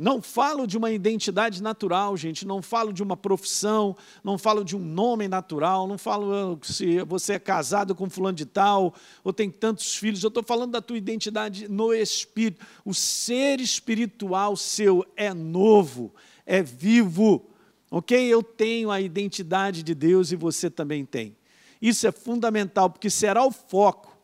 Não 0.00 0.22
falo 0.22 0.66
de 0.66 0.78
uma 0.78 0.90
identidade 0.90 1.62
natural, 1.62 2.16
gente, 2.16 2.46
não 2.46 2.62
falo 2.62 2.90
de 2.90 3.02
uma 3.02 3.18
profissão, 3.18 3.94
não 4.24 4.38
falo 4.38 4.64
de 4.64 4.74
um 4.74 4.78
nome 4.78 5.28
natural, 5.28 5.86
não 5.86 5.98
falo 5.98 6.32
ah, 6.32 6.58
se 6.62 7.02
você 7.02 7.34
é 7.34 7.38
casado 7.38 7.94
com 7.94 8.08
fulano 8.08 8.34
de 8.34 8.46
tal, 8.46 8.94
ou 9.22 9.30
tem 9.30 9.50
tantos 9.50 9.94
filhos, 9.96 10.22
eu 10.22 10.28
estou 10.28 10.42
falando 10.42 10.70
da 10.70 10.80
tua 10.80 10.96
identidade 10.96 11.68
no 11.68 11.92
espírito. 11.92 12.64
O 12.82 12.94
ser 12.94 13.60
espiritual 13.60 14.56
seu 14.56 15.04
é 15.14 15.34
novo, 15.34 16.14
é 16.46 16.62
vivo, 16.62 17.50
ok? 17.90 18.26
Eu 18.26 18.42
tenho 18.42 18.90
a 18.90 19.02
identidade 19.02 19.82
de 19.82 19.94
Deus 19.94 20.32
e 20.32 20.36
você 20.36 20.70
também 20.70 21.04
tem. 21.04 21.36
Isso 21.78 22.06
é 22.06 22.10
fundamental, 22.10 22.88
porque 22.88 23.10
será 23.10 23.44
o 23.44 23.52
foco, 23.52 24.16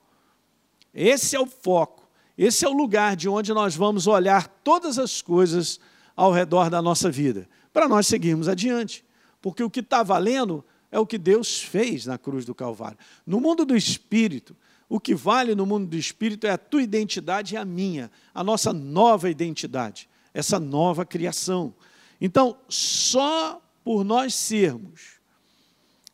esse 0.95 1.37
é 1.37 1.38
o 1.38 1.45
foco 1.45 2.05
esse 2.37 2.64
é 2.64 2.69
o 2.69 2.73
lugar 2.73 3.16
de 3.16 3.28
onde 3.28 3.52
nós 3.52 3.75
vamos 3.75 4.07
olhar 4.07 4.47
todas 4.62 4.99
as 4.99 5.23
coisas 5.23 5.81
ao 6.14 6.33
redor 6.33 6.69
da 6.69 6.83
nossa 6.83 7.11
vida, 7.11 7.49
para 7.73 7.88
nós 7.88 8.07
seguirmos 8.07 8.49
adiante. 8.49 9.05
Porque 9.40 9.62
o 9.62 9.71
que 9.71 9.81
está 9.81 10.02
valendo 10.02 10.64
é 10.90 10.99
o 10.99 11.07
que 11.07 11.19
Deus 11.19 11.61
fez 11.61 12.07
na 12.07 12.19
cruz 12.19 12.45
do 12.45 12.55
Calvário. 12.55 12.99
No 13.26 13.40
mundo 13.40 13.64
do 13.64 13.76
espírito, 13.76 14.57
o 14.88 15.00
que 15.00 15.14
vale 15.14 15.55
no 15.55 15.66
mundo 15.66 15.87
do 15.87 15.97
espírito 15.97 16.47
é 16.47 16.50
a 16.50 16.59
tua 16.59 16.83
identidade 16.83 17.55
e 17.55 17.57
a 17.57 17.64
minha, 17.64 18.11
a 18.35 18.45
nossa 18.45 18.73
nova 18.73 19.28
identidade, 19.28 20.09
essa 20.33 20.61
nova 20.61 21.05
criação. 21.05 21.75
Então, 22.21 22.57
só 22.69 23.61
por 23.85 24.05
nós 24.05 24.35
sermos 24.35 25.16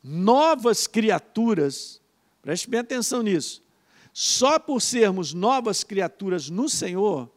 novas 0.03 0.87
criaturas, 0.87 2.01
preste 2.41 2.69
bem 2.69 2.81
atenção 2.81 3.23
nisso, 3.23 3.63
só 4.13 4.59
por 4.59 4.81
sermos 4.81 5.33
novas 5.33 5.83
criaturas 5.83 6.51
no 6.51 6.69
Senhor, 6.69 7.31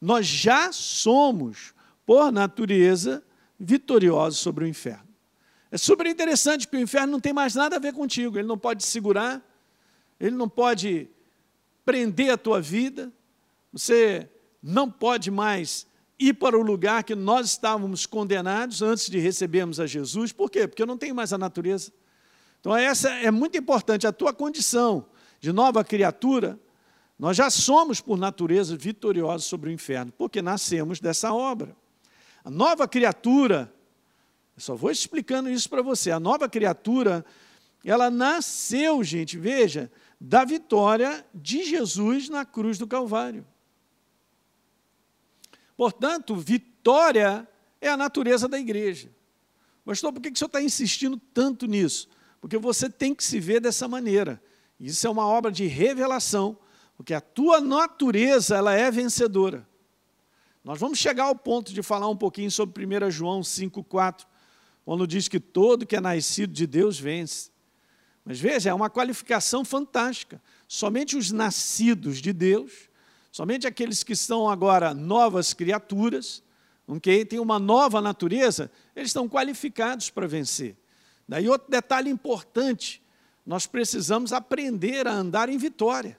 nós 0.00 0.26
já 0.26 0.72
somos, 0.72 1.74
por 2.06 2.32
natureza, 2.32 3.22
vitoriosos 3.58 4.40
sobre 4.40 4.64
o 4.64 4.66
inferno. 4.68 5.08
É 5.70 5.78
super 5.78 6.06
interessante 6.06 6.66
porque 6.66 6.76
o 6.76 6.80
inferno 6.80 7.12
não 7.12 7.20
tem 7.20 7.32
mais 7.32 7.54
nada 7.54 7.76
a 7.76 7.78
ver 7.78 7.92
contigo, 7.92 8.38
ele 8.38 8.46
não 8.46 8.58
pode 8.58 8.80
te 8.80 8.86
segurar, 8.86 9.42
ele 10.20 10.36
não 10.36 10.48
pode 10.48 11.08
prender 11.84 12.30
a 12.30 12.38
tua 12.38 12.60
vida, 12.60 13.12
você 13.72 14.28
não 14.62 14.90
pode 14.90 15.30
mais 15.30 15.86
ir 16.18 16.34
para 16.34 16.56
o 16.56 16.62
lugar 16.62 17.02
que 17.04 17.14
nós 17.14 17.48
estávamos 17.48 18.06
condenados 18.06 18.82
antes 18.82 19.10
de 19.10 19.18
recebermos 19.18 19.80
a 19.80 19.86
Jesus. 19.86 20.32
Por 20.32 20.50
quê? 20.50 20.66
Porque 20.66 20.80
eu 20.80 20.86
não 20.86 20.96
tenho 20.96 21.14
mais 21.14 21.32
a 21.32 21.38
natureza. 21.38 21.92
Então, 22.60 22.74
essa 22.74 23.10
é 23.10 23.30
muito 23.30 23.58
importante, 23.58 24.06
a 24.06 24.12
tua 24.12 24.32
condição 24.32 25.06
de 25.44 25.52
nova 25.52 25.84
criatura, 25.84 26.58
nós 27.18 27.36
já 27.36 27.50
somos, 27.50 28.00
por 28.00 28.16
natureza, 28.16 28.74
vitoriosos 28.78 29.46
sobre 29.46 29.68
o 29.68 29.72
inferno, 29.72 30.10
porque 30.16 30.40
nascemos 30.40 31.00
dessa 31.00 31.34
obra. 31.34 31.76
A 32.42 32.50
nova 32.50 32.88
criatura, 32.88 33.70
eu 34.56 34.62
só 34.62 34.74
vou 34.74 34.90
explicando 34.90 35.50
isso 35.50 35.68
para 35.68 35.82
você, 35.82 36.10
a 36.10 36.18
nova 36.18 36.48
criatura, 36.48 37.22
ela 37.84 38.10
nasceu, 38.10 39.04
gente, 39.04 39.36
veja, 39.36 39.92
da 40.18 40.46
vitória 40.46 41.22
de 41.34 41.62
Jesus 41.62 42.30
na 42.30 42.46
cruz 42.46 42.78
do 42.78 42.86
Calvário. 42.86 43.46
Portanto, 45.76 46.34
vitória 46.34 47.46
é 47.82 47.90
a 47.90 47.98
natureza 47.98 48.48
da 48.48 48.58
igreja. 48.58 49.10
Pastor, 49.84 50.10
por 50.10 50.22
que 50.22 50.30
o 50.30 50.34
senhor 50.38 50.46
está 50.46 50.62
insistindo 50.62 51.20
tanto 51.34 51.66
nisso? 51.66 52.08
porque 52.44 52.58
você 52.58 52.90
tem 52.90 53.14
que 53.14 53.24
se 53.24 53.40
ver 53.40 53.58
dessa 53.58 53.88
maneira. 53.88 54.38
Isso 54.78 55.06
é 55.06 55.10
uma 55.10 55.26
obra 55.26 55.50
de 55.50 55.66
revelação, 55.66 56.58
porque 56.96 57.14
a 57.14 57.20
tua 57.20 57.60
natureza 57.60 58.56
ela 58.56 58.74
é 58.74 58.90
vencedora. 58.90 59.66
Nós 60.62 60.78
vamos 60.78 60.98
chegar 60.98 61.24
ao 61.24 61.36
ponto 61.36 61.72
de 61.72 61.82
falar 61.82 62.08
um 62.08 62.16
pouquinho 62.16 62.50
sobre 62.50 62.86
1 62.86 63.10
João 63.10 63.40
5,4, 63.40 64.24
quando 64.84 65.06
diz 65.06 65.28
que 65.28 65.38
todo 65.38 65.86
que 65.86 65.96
é 65.96 66.00
nascido 66.00 66.52
de 66.52 66.66
Deus 66.66 66.98
vence. 66.98 67.50
Mas 68.24 68.40
veja, 68.40 68.70
é 68.70 68.74
uma 68.74 68.88
qualificação 68.88 69.64
fantástica. 69.64 70.40
Somente 70.66 71.16
os 71.16 71.30
nascidos 71.30 72.18
de 72.18 72.32
Deus, 72.32 72.88
somente 73.30 73.66
aqueles 73.66 74.02
que 74.02 74.16
são 74.16 74.48
agora 74.48 74.94
novas 74.94 75.52
criaturas, 75.52 76.42
okay, 76.86 77.24
têm 77.24 77.38
uma 77.38 77.58
nova 77.58 78.00
natureza, 78.00 78.70
eles 78.96 79.10
estão 79.10 79.28
qualificados 79.28 80.08
para 80.08 80.26
vencer. 80.26 80.76
Daí 81.28 81.48
outro 81.48 81.70
detalhe 81.70 82.08
importante, 82.08 83.02
nós 83.46 83.66
precisamos 83.66 84.32
aprender 84.32 85.06
a 85.06 85.12
andar 85.12 85.48
em 85.48 85.58
vitória. 85.58 86.18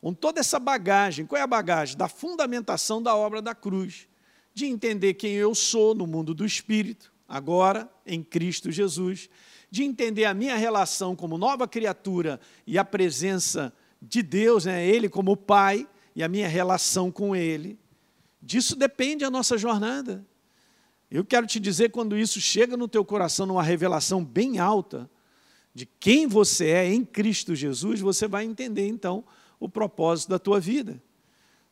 Com 0.00 0.12
toda 0.12 0.40
essa 0.40 0.58
bagagem, 0.58 1.26
qual 1.26 1.40
é 1.40 1.42
a 1.42 1.46
bagagem? 1.46 1.96
Da 1.96 2.08
fundamentação 2.08 3.02
da 3.02 3.16
obra 3.16 3.40
da 3.40 3.54
cruz, 3.54 4.06
de 4.54 4.66
entender 4.66 5.14
quem 5.14 5.32
eu 5.32 5.54
sou 5.54 5.94
no 5.94 6.06
mundo 6.06 6.34
do 6.34 6.44
Espírito, 6.44 7.12
agora 7.28 7.90
em 8.04 8.22
Cristo 8.22 8.70
Jesus, 8.70 9.28
de 9.70 9.82
entender 9.82 10.24
a 10.26 10.34
minha 10.34 10.56
relação 10.56 11.16
como 11.16 11.36
nova 11.36 11.66
criatura 11.66 12.38
e 12.66 12.78
a 12.78 12.84
presença 12.84 13.72
de 14.00 14.22
Deus, 14.22 14.66
né, 14.66 14.86
Ele 14.86 15.08
como 15.08 15.36
Pai 15.36 15.88
e 16.14 16.22
a 16.22 16.28
minha 16.28 16.46
relação 16.46 17.10
com 17.10 17.34
Ele. 17.34 17.78
Disso 18.40 18.76
depende 18.76 19.24
a 19.24 19.30
nossa 19.30 19.58
jornada. 19.58 20.24
Eu 21.10 21.24
quero 21.24 21.46
te 21.46 21.58
dizer, 21.58 21.90
quando 21.90 22.16
isso 22.16 22.40
chega 22.40 22.76
no 22.76 22.86
teu 22.86 23.04
coração, 23.04 23.46
numa 23.46 23.62
revelação 23.62 24.24
bem 24.24 24.58
alta 24.58 25.10
de 25.76 25.84
quem 25.84 26.26
você 26.26 26.68
é 26.70 26.90
em 26.90 27.04
Cristo 27.04 27.54
Jesus, 27.54 28.00
você 28.00 28.26
vai 28.26 28.46
entender 28.46 28.88
então 28.88 29.22
o 29.60 29.68
propósito 29.68 30.30
da 30.30 30.38
tua 30.38 30.58
vida. 30.58 31.02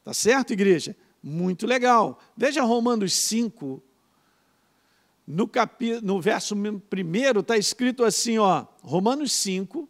Tá 0.04 0.12
certo, 0.12 0.52
igreja? 0.52 0.94
Muito 1.22 1.66
legal. 1.66 2.20
Veja 2.36 2.62
Romanos 2.62 3.14
5, 3.14 3.82
no, 5.26 5.48
capi, 5.48 6.02
no 6.02 6.20
verso 6.20 6.54
1 6.54 7.40
está 7.40 7.56
escrito 7.56 8.04
assim, 8.04 8.36
ó, 8.36 8.66
Romanos 8.82 9.32
5, 9.32 9.88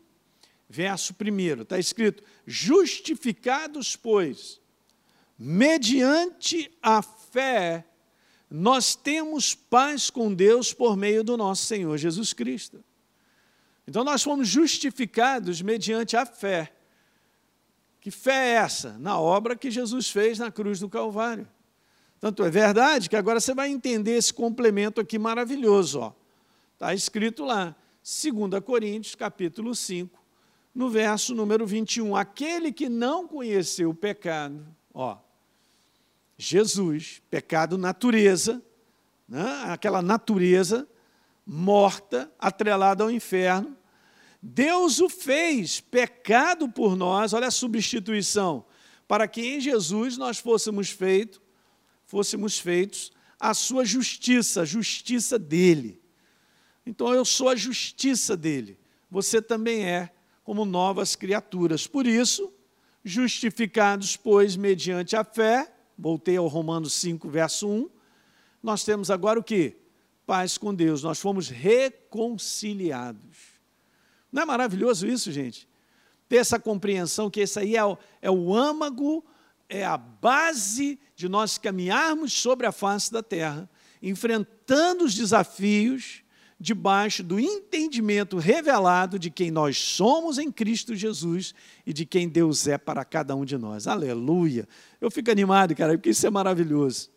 verso 0.68 1.12
1, 1.20 1.62
está 1.62 1.76
escrito: 1.76 2.22
Justificados, 2.46 3.96
pois, 3.96 4.60
mediante 5.36 6.70
a 6.80 7.02
fé, 7.02 7.84
nós 8.48 8.94
temos 8.94 9.56
paz 9.56 10.08
com 10.08 10.32
Deus 10.32 10.72
por 10.72 10.96
meio 10.96 11.24
do 11.24 11.36
nosso 11.36 11.64
Senhor 11.64 11.98
Jesus 11.98 12.32
Cristo. 12.32 12.84
Então, 13.86 14.02
nós 14.04 14.22
fomos 14.22 14.48
justificados 14.48 15.60
mediante 15.60 16.16
a 16.16 16.24
fé. 16.24 16.72
Que 18.00 18.10
fé 18.10 18.50
é 18.50 18.54
essa? 18.56 18.98
Na 18.98 19.18
obra 19.18 19.56
que 19.56 19.70
Jesus 19.70 20.10
fez 20.10 20.38
na 20.38 20.50
cruz 20.50 20.80
do 20.80 20.88
Calvário. 20.88 21.48
Tanto 22.20 22.42
é 22.44 22.50
verdade 22.50 23.10
que 23.10 23.16
agora 23.16 23.40
você 23.40 23.54
vai 23.54 23.68
entender 23.68 24.16
esse 24.16 24.32
complemento 24.32 25.00
aqui 25.00 25.18
maravilhoso. 25.18 26.14
Está 26.74 26.94
escrito 26.94 27.44
lá, 27.44 27.76
2 28.02 28.62
Coríntios, 28.64 29.14
capítulo 29.14 29.74
5, 29.74 30.18
no 30.74 30.88
verso 30.88 31.34
número 31.34 31.66
21. 31.66 32.16
Aquele 32.16 32.72
que 32.72 32.88
não 32.88 33.28
conheceu 33.28 33.90
o 33.90 33.94
pecado, 33.94 34.66
ó, 34.92 35.18
Jesus, 36.36 37.22
pecado 37.30 37.78
natureza, 37.78 38.62
né? 39.28 39.64
aquela 39.68 40.02
natureza 40.02 40.88
morta, 41.46 42.32
atrelada 42.38 43.04
ao 43.04 43.10
inferno, 43.10 43.76
Deus 44.42 45.00
o 45.00 45.08
fez 45.08 45.80
pecado 45.80 46.68
por 46.68 46.96
nós, 46.96 47.32
olha 47.32 47.48
a 47.48 47.50
substituição, 47.50 48.64
para 49.08 49.26
que 49.26 49.40
em 49.40 49.60
Jesus 49.60 50.16
nós 50.16 50.38
fôssemos 50.38 50.90
feitos 50.90 51.44
fôssemos 52.06 52.58
feitos 52.58 53.10
a 53.40 53.52
sua 53.52 53.84
justiça, 53.84 54.62
a 54.62 54.64
justiça 54.64 55.38
dele. 55.38 56.00
Então 56.86 57.12
eu 57.12 57.24
sou 57.24 57.48
a 57.48 57.56
justiça 57.56 58.36
dele. 58.36 58.78
Você 59.10 59.42
também 59.42 59.84
é, 59.84 60.10
como 60.42 60.64
novas 60.64 61.16
criaturas. 61.16 61.86
Por 61.86 62.06
isso, 62.06 62.52
justificados, 63.04 64.16
pois, 64.16 64.56
mediante 64.56 65.16
a 65.16 65.24
fé, 65.24 65.74
voltei 65.98 66.36
ao 66.36 66.46
Romanos 66.46 66.92
5, 66.94 67.28
verso 67.28 67.68
1, 67.68 67.90
nós 68.62 68.84
temos 68.84 69.10
agora 69.10 69.40
o 69.40 69.42
que? 69.42 69.76
Paz 70.26 70.58
com 70.58 70.74
Deus. 70.74 71.02
Nós 71.02 71.20
fomos 71.20 71.48
reconciliados. 71.48 73.54
Não 74.32 74.42
é 74.42 74.44
maravilhoso 74.44 75.06
isso, 75.06 75.30
gente? 75.30 75.68
Ter 76.28 76.36
essa 76.36 76.58
compreensão 76.58 77.30
que 77.30 77.40
esse 77.40 77.58
aí 77.58 77.76
é 77.76 77.84
o, 77.84 77.96
é 78.20 78.30
o 78.30 78.54
âmago 78.54 79.24
é 79.68 79.84
a 79.84 79.96
base 79.96 80.98
de 81.16 81.28
nós 81.28 81.58
caminharmos 81.58 82.32
sobre 82.32 82.66
a 82.66 82.72
face 82.72 83.12
da 83.12 83.22
terra, 83.22 83.68
enfrentando 84.02 85.04
os 85.04 85.14
desafios 85.14 86.22
debaixo 86.60 87.22
do 87.22 87.38
entendimento 87.38 88.38
revelado 88.38 89.18
de 89.18 89.30
quem 89.30 89.50
nós 89.50 89.78
somos 89.78 90.38
em 90.38 90.50
Cristo 90.50 90.94
Jesus 90.94 91.54
e 91.84 91.92
de 91.92 92.06
quem 92.06 92.28
Deus 92.28 92.66
é 92.66 92.78
para 92.78 93.04
cada 93.04 93.34
um 93.34 93.44
de 93.44 93.58
nós. 93.58 93.86
Aleluia! 93.86 94.68
Eu 95.00 95.10
fico 95.10 95.30
animado, 95.30 95.74
cara, 95.74 95.94
porque 95.94 96.10
isso 96.10 96.26
é 96.26 96.30
maravilhoso. 96.30 97.10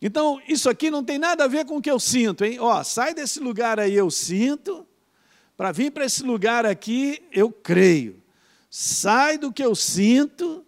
Então, 0.00 0.40
isso 0.46 0.68
aqui 0.68 0.90
não 0.90 1.02
tem 1.02 1.18
nada 1.18 1.44
a 1.44 1.48
ver 1.48 1.64
com 1.64 1.78
o 1.78 1.82
que 1.82 1.90
eu 1.90 1.98
sinto, 1.98 2.44
hein? 2.44 2.58
Ó, 2.60 2.82
sai 2.84 3.14
desse 3.14 3.40
lugar 3.40 3.80
aí, 3.80 3.94
eu 3.94 4.10
sinto, 4.10 4.86
para 5.56 5.72
vir 5.72 5.90
para 5.90 6.04
esse 6.04 6.22
lugar 6.22 6.66
aqui, 6.66 7.22
eu 7.32 7.50
creio. 7.50 8.22
Sai 8.68 9.38
do 9.38 9.52
que 9.52 9.64
eu 9.64 9.74
sinto 9.74 10.64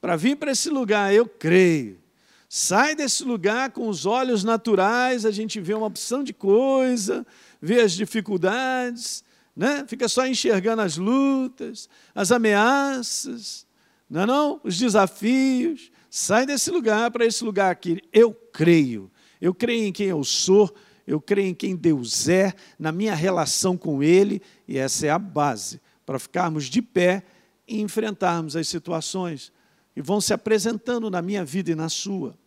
para 0.00 0.16
vir 0.16 0.36
para 0.36 0.50
esse 0.50 0.70
lugar, 0.70 1.14
eu 1.14 1.26
creio. 1.26 2.00
Sai 2.48 2.94
desse 2.94 3.24
lugar 3.24 3.70
com 3.70 3.88
os 3.88 4.04
olhos 4.04 4.42
naturais, 4.42 5.24
a 5.24 5.30
gente 5.30 5.60
vê 5.60 5.74
uma 5.74 5.86
opção 5.86 6.24
de 6.24 6.32
coisa, 6.32 7.26
vê 7.60 7.80
as 7.80 7.92
dificuldades, 7.92 9.22
né? 9.54 9.84
fica 9.86 10.08
só 10.08 10.26
enxergando 10.26 10.82
as 10.82 10.96
lutas, 10.96 11.88
as 12.14 12.32
ameaças, 12.32 13.66
não 14.08 14.22
é 14.22 14.26
não? 14.26 14.60
os 14.64 14.76
desafios. 14.76 15.91
Sai 16.14 16.44
desse 16.44 16.70
lugar 16.70 17.10
para 17.10 17.24
esse 17.24 17.42
lugar 17.42 17.70
aqui. 17.70 17.98
Eu 18.12 18.34
creio. 18.34 19.10
Eu 19.40 19.54
creio 19.54 19.84
em 19.86 19.92
quem 19.92 20.08
eu 20.08 20.22
sou, 20.22 20.70
eu 21.06 21.18
creio 21.18 21.48
em 21.48 21.54
quem 21.54 21.74
Deus 21.74 22.28
é, 22.28 22.52
na 22.78 22.92
minha 22.92 23.14
relação 23.14 23.78
com 23.78 24.02
Ele, 24.02 24.42
e 24.68 24.76
essa 24.76 25.06
é 25.06 25.08
a 25.08 25.18
base 25.18 25.80
para 26.04 26.18
ficarmos 26.18 26.66
de 26.66 26.82
pé 26.82 27.22
e 27.66 27.80
enfrentarmos 27.80 28.56
as 28.56 28.68
situações 28.68 29.50
e 29.96 30.02
vão 30.02 30.20
se 30.20 30.34
apresentando 30.34 31.10
na 31.10 31.22
minha 31.22 31.46
vida 31.46 31.70
e 31.70 31.74
na 31.74 31.88
sua. 31.88 32.38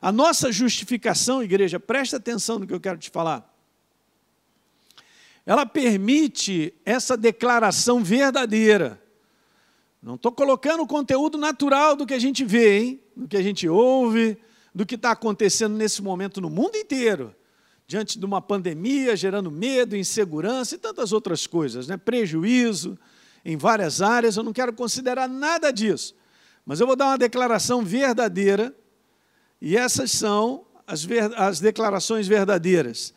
A 0.00 0.10
nossa 0.10 0.50
justificação, 0.50 1.42
igreja, 1.42 1.78
presta 1.78 2.16
atenção 2.16 2.58
no 2.58 2.66
que 2.66 2.72
eu 2.72 2.80
quero 2.80 2.96
te 2.96 3.10
falar. 3.10 3.46
Ela 5.44 5.66
permite 5.66 6.72
essa 6.82 7.14
declaração 7.14 8.02
verdadeira. 8.02 9.01
Não 10.02 10.16
estou 10.16 10.32
colocando 10.32 10.82
o 10.82 10.86
conteúdo 10.86 11.38
natural 11.38 11.94
do 11.94 12.04
que 12.04 12.14
a 12.14 12.18
gente 12.18 12.44
vê, 12.44 12.78
hein? 12.78 13.00
do 13.16 13.28
que 13.28 13.36
a 13.36 13.42
gente 13.42 13.68
ouve, 13.68 14.36
do 14.74 14.84
que 14.84 14.96
está 14.96 15.12
acontecendo 15.12 15.76
nesse 15.76 16.02
momento 16.02 16.40
no 16.40 16.50
mundo 16.50 16.76
inteiro, 16.76 17.32
diante 17.86 18.18
de 18.18 18.26
uma 18.26 18.42
pandemia, 18.42 19.14
gerando 19.14 19.48
medo, 19.48 19.96
insegurança 19.96 20.74
e 20.74 20.78
tantas 20.78 21.12
outras 21.12 21.46
coisas, 21.46 21.86
né? 21.86 21.96
prejuízo 21.96 22.98
em 23.44 23.56
várias 23.56 24.02
áreas. 24.02 24.36
Eu 24.36 24.42
não 24.42 24.52
quero 24.52 24.72
considerar 24.72 25.28
nada 25.28 25.70
disso. 25.70 26.16
Mas 26.66 26.80
eu 26.80 26.86
vou 26.86 26.96
dar 26.96 27.06
uma 27.06 27.18
declaração 27.18 27.84
verdadeira, 27.84 28.74
e 29.60 29.76
essas 29.76 30.10
são 30.10 30.64
as, 30.84 31.04
ver, 31.04 31.32
as 31.38 31.60
declarações 31.60 32.26
verdadeiras. 32.26 33.14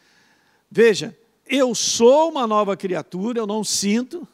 Veja, 0.69 1.17
eu 1.47 1.73
sou 1.73 2.29
uma 2.29 2.45
nova 2.45 2.77
criatura, 2.77 3.39
eu 3.39 3.47
não 3.47 3.63
sinto. 3.63 4.27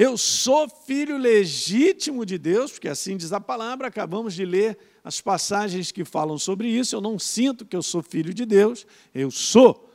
Eu 0.00 0.16
sou 0.16 0.68
filho 0.68 1.18
legítimo 1.18 2.24
de 2.24 2.38
Deus, 2.38 2.70
porque 2.70 2.86
assim 2.86 3.16
diz 3.16 3.32
a 3.32 3.40
palavra, 3.40 3.88
acabamos 3.88 4.32
de 4.32 4.44
ler 4.44 4.78
as 5.02 5.20
passagens 5.20 5.90
que 5.90 6.04
falam 6.04 6.38
sobre 6.38 6.68
isso. 6.68 6.94
Eu 6.94 7.00
não 7.00 7.18
sinto 7.18 7.66
que 7.66 7.74
eu 7.74 7.82
sou 7.82 8.00
filho 8.00 8.32
de 8.32 8.46
Deus, 8.46 8.86
eu 9.12 9.28
sou. 9.28 9.92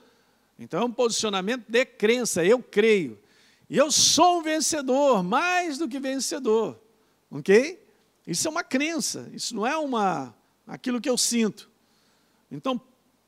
Então 0.60 0.82
é 0.82 0.84
um 0.84 0.92
posicionamento 0.92 1.64
de 1.70 1.86
crença, 1.86 2.44
eu 2.44 2.62
creio. 2.62 3.18
E 3.70 3.78
eu 3.78 3.90
sou 3.94 4.40
um 4.40 4.44
vencedor, 4.44 5.24
mais 5.24 5.78
do 5.78 5.88
que 5.88 6.02
vencedor. 6.02 6.78
Ok? 7.32 7.82
Isso 8.28 8.46
é 8.46 8.52
uma 8.52 8.64
crença, 8.64 9.30
isso 9.32 9.56
não 9.56 9.66
é 9.66 9.78
uma 9.78 10.36
aquilo 10.68 11.00
que 11.00 11.10
eu 11.10 11.18
sinto. 11.18 11.70
Então, 12.52 12.80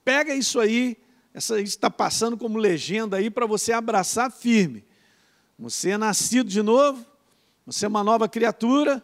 pega 0.04 0.36
isso 0.36 0.60
aí, 0.60 0.98
essa 1.34 1.58
está 1.62 1.90
passando 1.90 2.38
como 2.38 2.58
legenda 2.58 3.16
aí 3.16 3.30
para 3.30 3.46
você 3.46 3.72
abraçar 3.72 4.30
firme. 4.30 4.84
Você 5.58 5.92
é 5.92 5.98
nascido 5.98 6.50
de 6.50 6.62
novo, 6.62 7.06
você 7.66 7.86
é 7.86 7.88
uma 7.88 8.04
nova 8.04 8.28
criatura, 8.28 9.04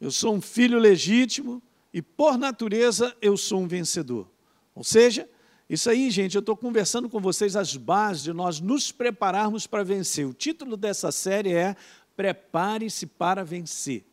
eu 0.00 0.10
sou 0.10 0.34
um 0.34 0.40
filho 0.40 0.78
legítimo 0.78 1.62
e 1.92 2.00
por 2.00 2.38
natureza 2.38 3.14
eu 3.20 3.36
sou 3.36 3.60
um 3.60 3.68
vencedor. 3.68 4.28
Ou 4.74 4.82
seja, 4.82 5.28
Isso 5.68 5.88
aí, 5.88 6.10
gente, 6.10 6.34
eu 6.34 6.40
estou 6.40 6.56
conversando 6.56 7.08
com 7.08 7.20
vocês 7.20 7.56
as 7.56 7.74
bases 7.74 8.22
de 8.22 8.32
nós 8.32 8.60
nos 8.60 8.92
prepararmos 8.92 9.66
para 9.66 9.82
vencer. 9.82 10.26
O 10.26 10.34
título 10.34 10.76
dessa 10.76 11.10
série 11.10 11.54
é 11.54 11.74
Prepare-se 12.14 13.06
para 13.06 13.42
vencer. 13.42 14.04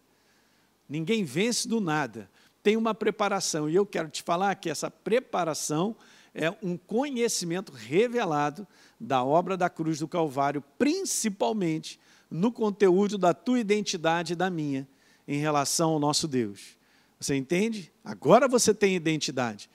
Ninguém 0.87 1.23
vence 1.23 1.67
do 1.67 1.81
nada. 1.81 2.29
Tem 2.63 2.77
uma 2.77 2.95
preparação. 2.95 3.69
E 3.69 3.75
eu 3.75 3.85
quero 3.85 4.09
te 4.09 4.23
falar 4.23 4.55
que 4.55 4.69
essa 4.69 4.89
preparação 4.89 5.95
é 6.33 6.49
um 6.63 6.77
conhecimento 6.77 7.73
revelado 7.73 8.65
da 9.01 9.23
obra 9.23 9.57
da 9.57 9.67
cruz 9.67 9.97
do 9.97 10.07
Calvário, 10.07 10.63
principalmente 10.77 11.99
no 12.29 12.51
conteúdo 12.51 13.17
da 13.17 13.33
tua 13.33 13.59
identidade 13.59 14.33
e 14.33 14.35
da 14.35 14.49
minha 14.49 14.87
em 15.27 15.39
relação 15.39 15.91
ao 15.91 15.99
nosso 15.99 16.27
Deus. 16.27 16.77
Você 17.19 17.35
entende? 17.35 17.91
Agora 18.05 18.47
você 18.47 18.73
tem 18.73 18.95
identidade. 18.95 19.69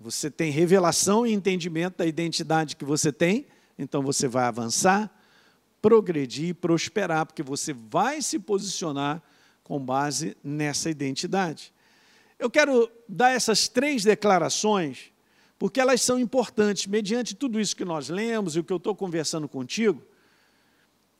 Você 0.00 0.28
tem 0.28 0.50
revelação 0.50 1.24
e 1.24 1.32
entendimento 1.32 1.98
da 1.98 2.06
identidade 2.06 2.74
que 2.74 2.84
você 2.84 3.12
tem, 3.12 3.46
então 3.78 4.02
você 4.02 4.26
vai 4.26 4.44
avançar, 4.44 5.10
progredir, 5.80 6.56
prosperar, 6.56 7.26
porque 7.26 7.42
você 7.42 7.72
vai 7.72 8.20
se 8.20 8.40
posicionar 8.40 9.22
com 9.62 9.78
base 9.78 10.36
nessa 10.42 10.90
identidade. 10.90 11.72
Eu 12.38 12.50
quero 12.50 12.90
dar 13.08 13.30
essas 13.30 13.68
três 13.68 14.02
declarações, 14.02 15.12
porque 15.58 15.80
elas 15.80 16.02
são 16.02 16.18
importantes, 16.18 16.86
mediante 16.86 17.34
tudo 17.34 17.60
isso 17.60 17.76
que 17.76 17.84
nós 17.84 18.08
lemos 18.08 18.56
e 18.56 18.60
o 18.60 18.64
que 18.64 18.72
eu 18.72 18.78
estou 18.78 18.94
conversando 18.94 19.48
contigo. 19.48 20.02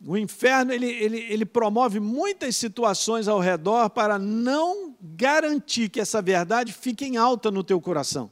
O 0.06 0.16
inferno 0.16 0.72
ele, 0.72 0.86
ele, 0.86 1.18
ele 1.30 1.46
promove 1.46 1.98
muitas 1.98 2.56
situações 2.56 3.26
ao 3.26 3.38
redor 3.38 3.88
para 3.90 4.18
não 4.18 4.94
garantir 5.00 5.88
que 5.88 6.00
essa 6.00 6.20
verdade 6.20 6.72
fique 6.72 7.04
em 7.04 7.16
alta 7.16 7.50
no 7.50 7.64
teu 7.64 7.80
coração 7.80 8.30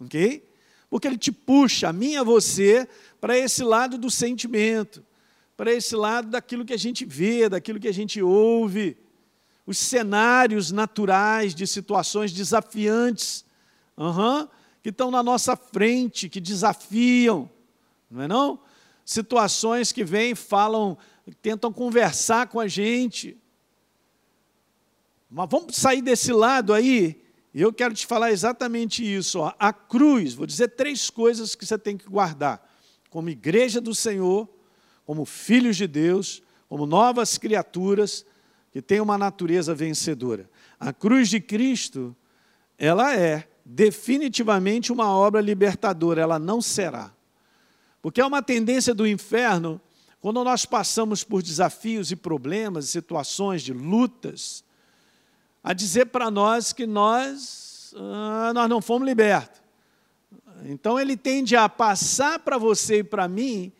ok? 0.00 0.42
Porque 0.88 1.06
ele 1.06 1.18
te 1.18 1.30
puxa, 1.30 1.88
a 1.88 1.92
mim 1.92 2.12
e 2.12 2.16
a 2.16 2.24
você, 2.24 2.88
para 3.20 3.38
esse 3.38 3.62
lado 3.62 3.98
do 3.98 4.10
sentimento, 4.10 5.04
para 5.56 5.72
esse 5.72 5.94
lado 5.94 6.30
daquilo 6.30 6.64
que 6.64 6.72
a 6.72 6.78
gente 6.78 7.04
vê, 7.04 7.48
daquilo 7.48 7.78
que 7.78 7.86
a 7.86 7.92
gente 7.92 8.20
ouve, 8.22 8.96
os 9.66 9.78
cenários 9.78 10.72
naturais 10.72 11.54
de 11.54 11.66
situações 11.66 12.32
desafiantes, 12.32 13.44
uhum, 13.96 14.48
que 14.82 14.88
estão 14.90 15.10
na 15.10 15.22
nossa 15.22 15.56
frente, 15.56 16.28
que 16.28 16.40
desafiam, 16.40 17.50
não 18.10 18.22
é 18.22 18.28
não? 18.28 18.60
Situações 19.04 19.92
que 19.92 20.04
vêm, 20.04 20.34
falam, 20.34 20.96
tentam 21.42 21.72
conversar 21.72 22.48
com 22.48 22.60
a 22.60 22.68
gente. 22.68 23.36
Mas 25.28 25.48
vamos 25.50 25.76
sair 25.76 26.02
desse 26.02 26.32
lado 26.32 26.72
aí 26.72 27.20
eu 27.52 27.72
quero 27.72 27.94
te 27.94 28.06
falar 28.06 28.30
exatamente 28.30 29.02
isso. 29.04 29.40
Ó. 29.40 29.52
A 29.58 29.72
cruz, 29.72 30.34
vou 30.34 30.46
dizer 30.46 30.68
três 30.68 31.10
coisas 31.10 31.54
que 31.54 31.66
você 31.66 31.76
tem 31.76 31.96
que 31.96 32.08
guardar. 32.08 32.64
Como 33.10 33.28
igreja 33.28 33.80
do 33.80 33.94
Senhor, 33.94 34.48
como 35.04 35.24
filhos 35.24 35.76
de 35.76 35.88
Deus, 35.88 36.42
como 36.68 36.86
novas 36.86 37.36
criaturas 37.38 38.24
que 38.72 38.80
têm 38.80 39.00
uma 39.00 39.18
natureza 39.18 39.74
vencedora. 39.74 40.48
A 40.78 40.92
cruz 40.92 41.28
de 41.28 41.40
Cristo, 41.40 42.14
ela 42.78 43.16
é 43.16 43.48
definitivamente 43.64 44.92
uma 44.92 45.10
obra 45.10 45.40
libertadora, 45.40 46.20
ela 46.20 46.38
não 46.38 46.60
será. 46.60 47.12
Porque 48.02 48.20
é 48.20 48.26
uma 48.26 48.42
tendência 48.42 48.94
do 48.94 49.06
inferno, 49.06 49.80
quando 50.20 50.42
nós 50.42 50.64
passamos 50.64 51.24
por 51.24 51.42
desafios 51.42 52.10
e 52.10 52.16
problemas, 52.16 52.88
situações 52.88 53.62
de 53.62 53.72
lutas, 53.72 54.64
a 55.62 55.72
dizer 55.72 56.06
para 56.06 56.30
nós 56.30 56.72
que 56.72 56.86
nós, 56.86 57.94
ah, 57.96 58.52
nós 58.54 58.68
não 58.68 58.80
fomos 58.80 59.06
libertos. 59.06 59.60
Então 60.64 60.98
ele 60.98 61.16
tende 61.16 61.56
a 61.56 61.68
passar 61.68 62.38
para 62.38 62.58
você 62.58 62.98
e 62.98 63.04
para 63.04 63.28
mim 63.28 63.72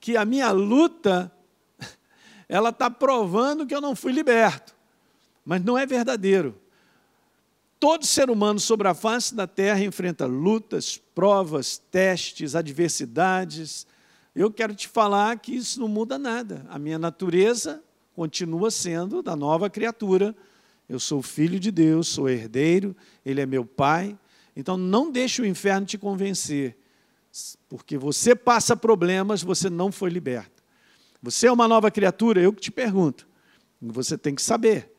que 0.00 0.16
a 0.16 0.24
minha 0.24 0.50
luta, 0.50 1.32
ela 2.48 2.70
está 2.70 2.90
provando 2.90 3.66
que 3.66 3.74
eu 3.74 3.80
não 3.80 3.96
fui 3.96 4.12
liberto. 4.12 4.74
Mas 5.44 5.62
não 5.62 5.78
é 5.78 5.86
verdadeiro. 5.86 6.60
Todo 7.78 8.06
ser 8.06 8.30
humano 8.30 8.58
sobre 8.58 8.88
a 8.88 8.94
face 8.94 9.34
da 9.34 9.46
terra 9.46 9.84
enfrenta 9.84 10.26
lutas, 10.26 11.00
provas, 11.14 11.78
testes, 11.90 12.54
adversidades. 12.54 13.86
Eu 14.34 14.50
quero 14.50 14.74
te 14.74 14.88
falar 14.88 15.38
que 15.38 15.54
isso 15.54 15.80
não 15.80 15.88
muda 15.88 16.18
nada. 16.18 16.66
A 16.68 16.78
minha 16.78 16.98
natureza 16.98 17.82
continua 18.14 18.70
sendo 18.70 19.22
da 19.22 19.36
nova 19.36 19.68
criatura 19.68 20.34
eu 20.88 21.00
sou 21.00 21.20
filho 21.20 21.58
de 21.58 21.70
Deus, 21.70 22.08
sou 22.08 22.28
herdeiro, 22.28 22.96
Ele 23.24 23.40
é 23.40 23.46
meu 23.46 23.64
Pai. 23.64 24.16
Então 24.54 24.76
não 24.76 25.10
deixe 25.10 25.42
o 25.42 25.46
inferno 25.46 25.86
te 25.86 25.98
convencer, 25.98 26.76
porque 27.68 27.98
você 27.98 28.34
passa 28.34 28.76
problemas, 28.76 29.42
você 29.42 29.68
não 29.68 29.90
foi 29.90 30.10
liberto. 30.10 30.62
Você 31.20 31.48
é 31.48 31.52
uma 31.52 31.66
nova 31.66 31.90
criatura, 31.90 32.40
eu 32.40 32.52
que 32.52 32.60
te 32.60 32.70
pergunto. 32.70 33.26
Você 33.80 34.16
tem 34.16 34.34
que 34.34 34.40
saber. 34.42 34.92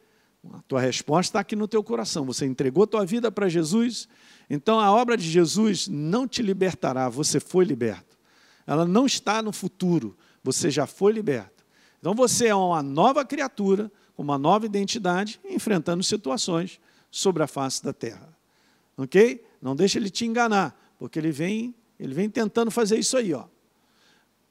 A 0.54 0.62
tua 0.62 0.80
resposta 0.80 1.30
está 1.30 1.39
aqui 1.39 1.56
no 1.56 1.67
teu 1.67 1.84
coração. 1.84 2.26
Você 2.26 2.45
entregou 2.45 2.88
tua 2.88 3.06
vida 3.06 3.32
para 3.32 3.50
Jesus, 3.50 4.08
então 4.50 4.80
a 4.80 4.91
obra 4.91 5.17
de 5.17 5.30
Jesus 5.30 5.88
não 5.88 6.28
te 6.28 6.41
libertará, 6.41 7.10
você 7.10 7.39
foi 7.39 7.65
liberto. 7.65 8.17
Ela 8.65 8.86
não 8.86 9.06
está 9.06 9.41
no 9.41 9.52
futuro, 9.52 10.17
você 10.43 10.69
já 10.69 10.86
foi 10.86 11.12
liberto. 11.13 11.65
Então 12.00 12.13
você 12.13 12.47
é 12.47 12.56
uma 12.56 12.84
nova 12.84 13.26
criatura, 13.26 13.91
uma 14.17 14.38
nova 14.38 14.65
identidade, 14.65 15.39
enfrentando 15.45 16.04
situações 16.04 16.80
sobre 17.12 17.43
a 17.43 17.47
face 17.47 17.84
da 17.84 17.93
terra. 17.93 18.36
Ok? 18.97 19.43
Não 19.62 19.76
deixe 19.76 19.97
ele 19.97 20.10
te 20.10 20.26
enganar, 20.26 20.78
porque 20.97 21.19
ele 21.19 21.32
vem, 21.32 21.76
ele 22.00 22.13
vem 22.13 22.30
tentando 22.30 22.71
fazer 22.71 22.97
isso 22.97 23.17
aí. 23.17 23.34
Ó. 23.34 23.45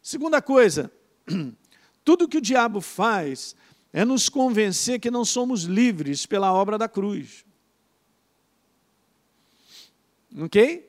Segunda 0.03 0.40
coisa, 0.40 0.90
tudo 2.05 2.29
que 2.29 2.38
o 2.38 2.40
diabo 2.40 2.81
faz 2.81 3.57
é 3.92 4.05
nos 4.05 4.29
convencer 4.29 5.01
que 5.01 5.11
não 5.11 5.25
somos 5.25 5.62
livres 5.62 6.27
pela 6.27 6.53
obra 6.53 6.77
da 6.77 6.88
cruz. 6.88 7.44
Ok? 10.38 10.88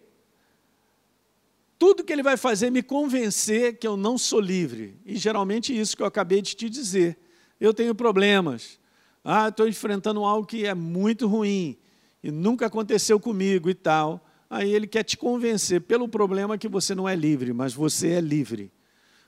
Tudo 1.80 2.04
que 2.04 2.12
ele 2.12 2.24
vai 2.24 2.36
fazer 2.38 2.68
é 2.68 2.72
me 2.72 2.82
convencer 2.82 3.78
que 3.78 3.88
eu 3.88 3.96
não 3.96 4.18
sou 4.18 4.40
livre. 4.40 5.00
E 5.06 5.16
geralmente 5.16 5.78
isso 5.78 5.96
que 5.96 6.02
eu 6.02 6.08
acabei 6.08 6.42
de 6.42 6.56
te 6.56 6.70
dizer 6.70 7.18
eu 7.60 7.74
tenho 7.74 7.96
problemas. 7.96 8.80
Ah, 9.24 9.50
estou 9.50 9.68
enfrentando 9.68 10.24
algo 10.24 10.48
que 10.48 10.66
é 10.66 10.74
muito 10.74 11.28
ruim 11.28 11.78
e 12.24 12.32
nunca 12.32 12.68
aconteceu 12.68 13.20
comigo 13.20 13.70
e 13.70 13.74
tal. 13.74 14.24
Aí 14.50 14.74
ele 14.74 14.88
quer 14.88 15.04
te 15.04 15.18
convencer 15.18 15.82
pelo 15.82 16.08
problema 16.08 16.58
que 16.58 16.68
você 16.68 16.96
não 16.96 17.10
é 17.10 17.16
livre, 17.16 17.52
mas 17.52 17.74
você 17.74 18.12
é 18.12 18.22
livre. 18.22 18.72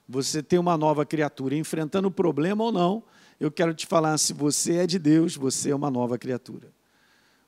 Você 0.08 0.42
tem 0.42 0.58
uma 0.58 0.78
nova 0.78 1.06
criatura. 1.06 1.56
Enfrentando 1.56 2.08
o 2.08 2.12
problema 2.12 2.64
ou 2.64 2.72
não, 2.72 3.04
eu 3.40 3.52
quero 3.52 3.74
te 3.74 3.88
falar: 3.88 4.18
se 4.18 4.34
você 4.34 4.78
é 4.78 4.88
de 4.88 5.00
Deus, 5.00 5.36
você 5.36 5.72
é 5.72 5.76
uma 5.76 5.90
nova 5.90 6.18
criatura. 6.18 6.72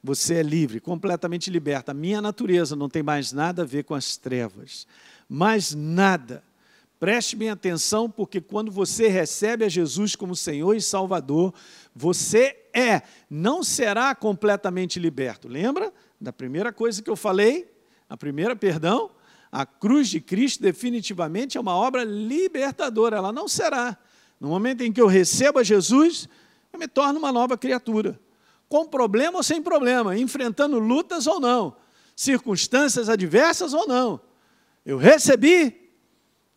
Você 0.04 0.36
é 0.36 0.44
livre, 0.44 0.80
completamente 0.80 1.52
liberta. 1.52 1.92
A 1.92 1.96
minha 1.96 2.22
natureza 2.22 2.76
não 2.76 2.90
tem 2.90 3.04
mais 3.04 3.32
nada 3.32 3.62
a 3.62 3.66
ver 3.66 3.84
com 3.84 3.94
as 3.94 4.18
trevas. 4.18 4.88
Mais 5.30 5.76
nada. 5.76 6.44
Preste 7.00 7.36
bem 7.36 7.50
atenção, 7.50 8.10
porque 8.10 8.42
quando 8.42 8.72
você 8.72 9.08
recebe 9.08 9.66
a 9.66 9.70
Jesus 9.70 10.16
como 10.16 10.36
Senhor 10.36 10.76
e 10.76 10.82
Salvador, 10.82 11.54
você 11.96 12.58
é, 12.74 13.02
não 13.30 13.64
será 13.64 14.14
completamente 14.16 15.00
liberto. 15.00 15.48
Lembra 15.48 15.94
da 16.20 16.32
primeira 16.32 16.72
coisa 16.72 17.02
que 17.02 17.10
eu 17.10 17.16
falei? 17.16 17.72
A 18.08 18.16
primeira, 18.16 18.56
perdão, 18.56 19.12
a 19.52 19.66
cruz 19.66 20.10
de 20.10 20.22
Cristo 20.22 20.62
definitivamente 20.62 21.58
é 21.58 21.62
uma 21.62 21.76
obra 21.76 22.04
libertadora, 22.04 23.18
ela 23.18 23.32
não 23.32 23.48
será. 23.48 23.98
No 24.42 24.48
momento 24.48 24.82
em 24.82 24.92
que 24.92 25.00
eu 25.00 25.06
recebo 25.06 25.60
a 25.60 25.64
Jesus, 25.64 26.28
eu 26.74 26.80
me 26.80 26.88
torno 26.88 27.20
uma 27.20 27.32
nova 27.32 27.56
criatura. 27.56 28.20
Com 28.68 28.88
problema 28.88 29.38
ou 29.38 29.44
sem 29.44 29.62
problema, 29.62 30.18
enfrentando 30.18 30.80
lutas 30.80 31.28
ou 31.28 31.40
não, 31.40 31.76
circunstâncias 32.16 33.08
adversas 33.08 33.72
ou 33.72 33.88
não. 33.88 34.20
Eu 34.84 34.98
recebi, 34.98 35.92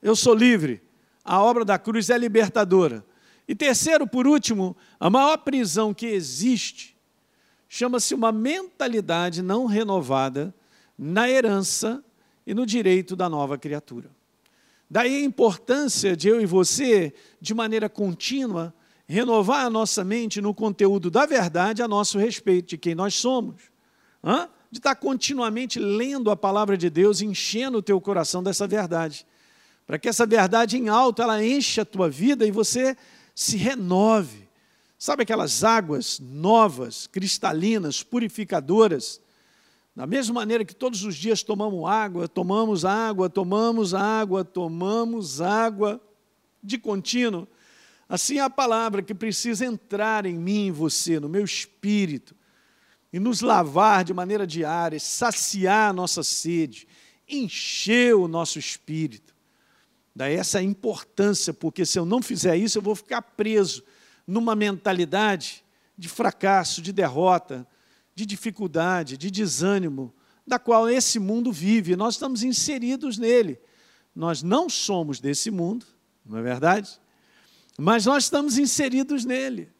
eu 0.00 0.16
sou 0.16 0.34
livre. 0.34 0.82
A 1.22 1.42
obra 1.42 1.62
da 1.62 1.78
cruz 1.78 2.08
é 2.08 2.16
libertadora. 2.16 3.04
E 3.46 3.54
terceiro, 3.54 4.06
por 4.06 4.26
último, 4.26 4.74
a 4.98 5.10
maior 5.10 5.36
prisão 5.36 5.92
que 5.92 6.06
existe 6.06 6.96
chama-se 7.68 8.14
uma 8.14 8.32
mentalidade 8.32 9.42
não 9.42 9.66
renovada 9.66 10.54
na 10.96 11.28
herança 11.28 12.02
e 12.46 12.54
no 12.54 12.64
direito 12.64 13.14
da 13.14 13.28
nova 13.28 13.58
criatura. 13.58 14.10
Daí 14.94 15.16
a 15.16 15.24
importância 15.24 16.16
de 16.16 16.28
eu 16.28 16.40
e 16.40 16.46
você, 16.46 17.12
de 17.40 17.52
maneira 17.52 17.88
contínua, 17.88 18.72
renovar 19.08 19.66
a 19.66 19.70
nossa 19.70 20.04
mente 20.04 20.40
no 20.40 20.54
conteúdo 20.54 21.10
da 21.10 21.26
verdade 21.26 21.82
a 21.82 21.88
nosso 21.88 22.16
respeito, 22.16 22.68
de 22.68 22.78
quem 22.78 22.94
nós 22.94 23.16
somos. 23.16 23.62
Hã? 24.22 24.48
De 24.70 24.78
estar 24.78 24.94
continuamente 24.94 25.80
lendo 25.80 26.30
a 26.30 26.36
palavra 26.36 26.76
de 26.76 26.88
Deus, 26.88 27.20
enchendo 27.20 27.78
o 27.78 27.82
teu 27.82 28.00
coração 28.00 28.40
dessa 28.40 28.68
verdade 28.68 29.26
para 29.86 29.98
que 29.98 30.08
essa 30.08 30.26
verdade 30.26 30.78
em 30.78 30.88
alto 30.88 31.22
ela 31.22 31.44
enche 31.44 31.80
a 31.80 31.84
tua 31.84 32.08
vida 32.08 32.46
e 32.46 32.50
você 32.50 32.96
se 33.34 33.56
renove. 33.56 34.48
Sabe 34.98 35.22
aquelas 35.22 35.62
águas 35.62 36.18
novas, 36.18 37.06
cristalinas, 37.06 38.02
purificadoras? 38.02 39.20
Da 39.94 40.06
mesma 40.06 40.34
maneira 40.34 40.64
que 40.64 40.74
todos 40.74 41.04
os 41.04 41.14
dias 41.14 41.42
tomamos 41.42 41.88
água, 41.88 42.26
tomamos 42.26 42.84
água, 42.84 43.30
tomamos 43.30 43.94
água, 43.94 44.44
tomamos 44.44 45.40
água 45.40 46.00
de 46.60 46.78
contínuo, 46.78 47.46
assim 48.08 48.38
é 48.38 48.40
a 48.40 48.50
palavra 48.50 49.02
que 49.02 49.14
precisa 49.14 49.64
entrar 49.64 50.26
em 50.26 50.34
mim, 50.34 50.66
em 50.66 50.72
você, 50.72 51.20
no 51.20 51.28
meu 51.28 51.44
espírito, 51.44 52.34
e 53.12 53.20
nos 53.20 53.40
lavar 53.40 54.02
de 54.02 54.12
maneira 54.12 54.44
diária, 54.44 54.98
saciar 54.98 55.90
a 55.90 55.92
nossa 55.92 56.24
sede, 56.24 56.88
encher 57.28 58.16
o 58.16 58.26
nosso 58.26 58.58
espírito. 58.58 59.32
Daí 60.16 60.34
essa 60.34 60.60
importância, 60.60 61.54
porque 61.54 61.86
se 61.86 61.98
eu 61.98 62.04
não 62.04 62.20
fizer 62.20 62.56
isso, 62.56 62.78
eu 62.78 62.82
vou 62.82 62.96
ficar 62.96 63.22
preso 63.22 63.84
numa 64.26 64.56
mentalidade 64.56 65.64
de 65.96 66.08
fracasso, 66.08 66.82
de 66.82 66.92
derrota, 66.92 67.64
de 68.14 68.24
dificuldade, 68.24 69.16
de 69.16 69.30
desânimo, 69.30 70.14
da 70.46 70.58
qual 70.58 70.88
esse 70.88 71.18
mundo 71.18 71.50
vive. 71.50 71.96
Nós 71.96 72.14
estamos 72.14 72.42
inseridos 72.42 73.18
nele. 73.18 73.58
Nós 74.14 74.42
não 74.42 74.68
somos 74.68 75.20
desse 75.20 75.50
mundo, 75.50 75.86
não 76.24 76.38
é 76.38 76.42
verdade? 76.42 77.00
Mas 77.76 78.06
nós 78.06 78.24
estamos 78.24 78.58
inseridos 78.58 79.24
nele. 79.24 79.72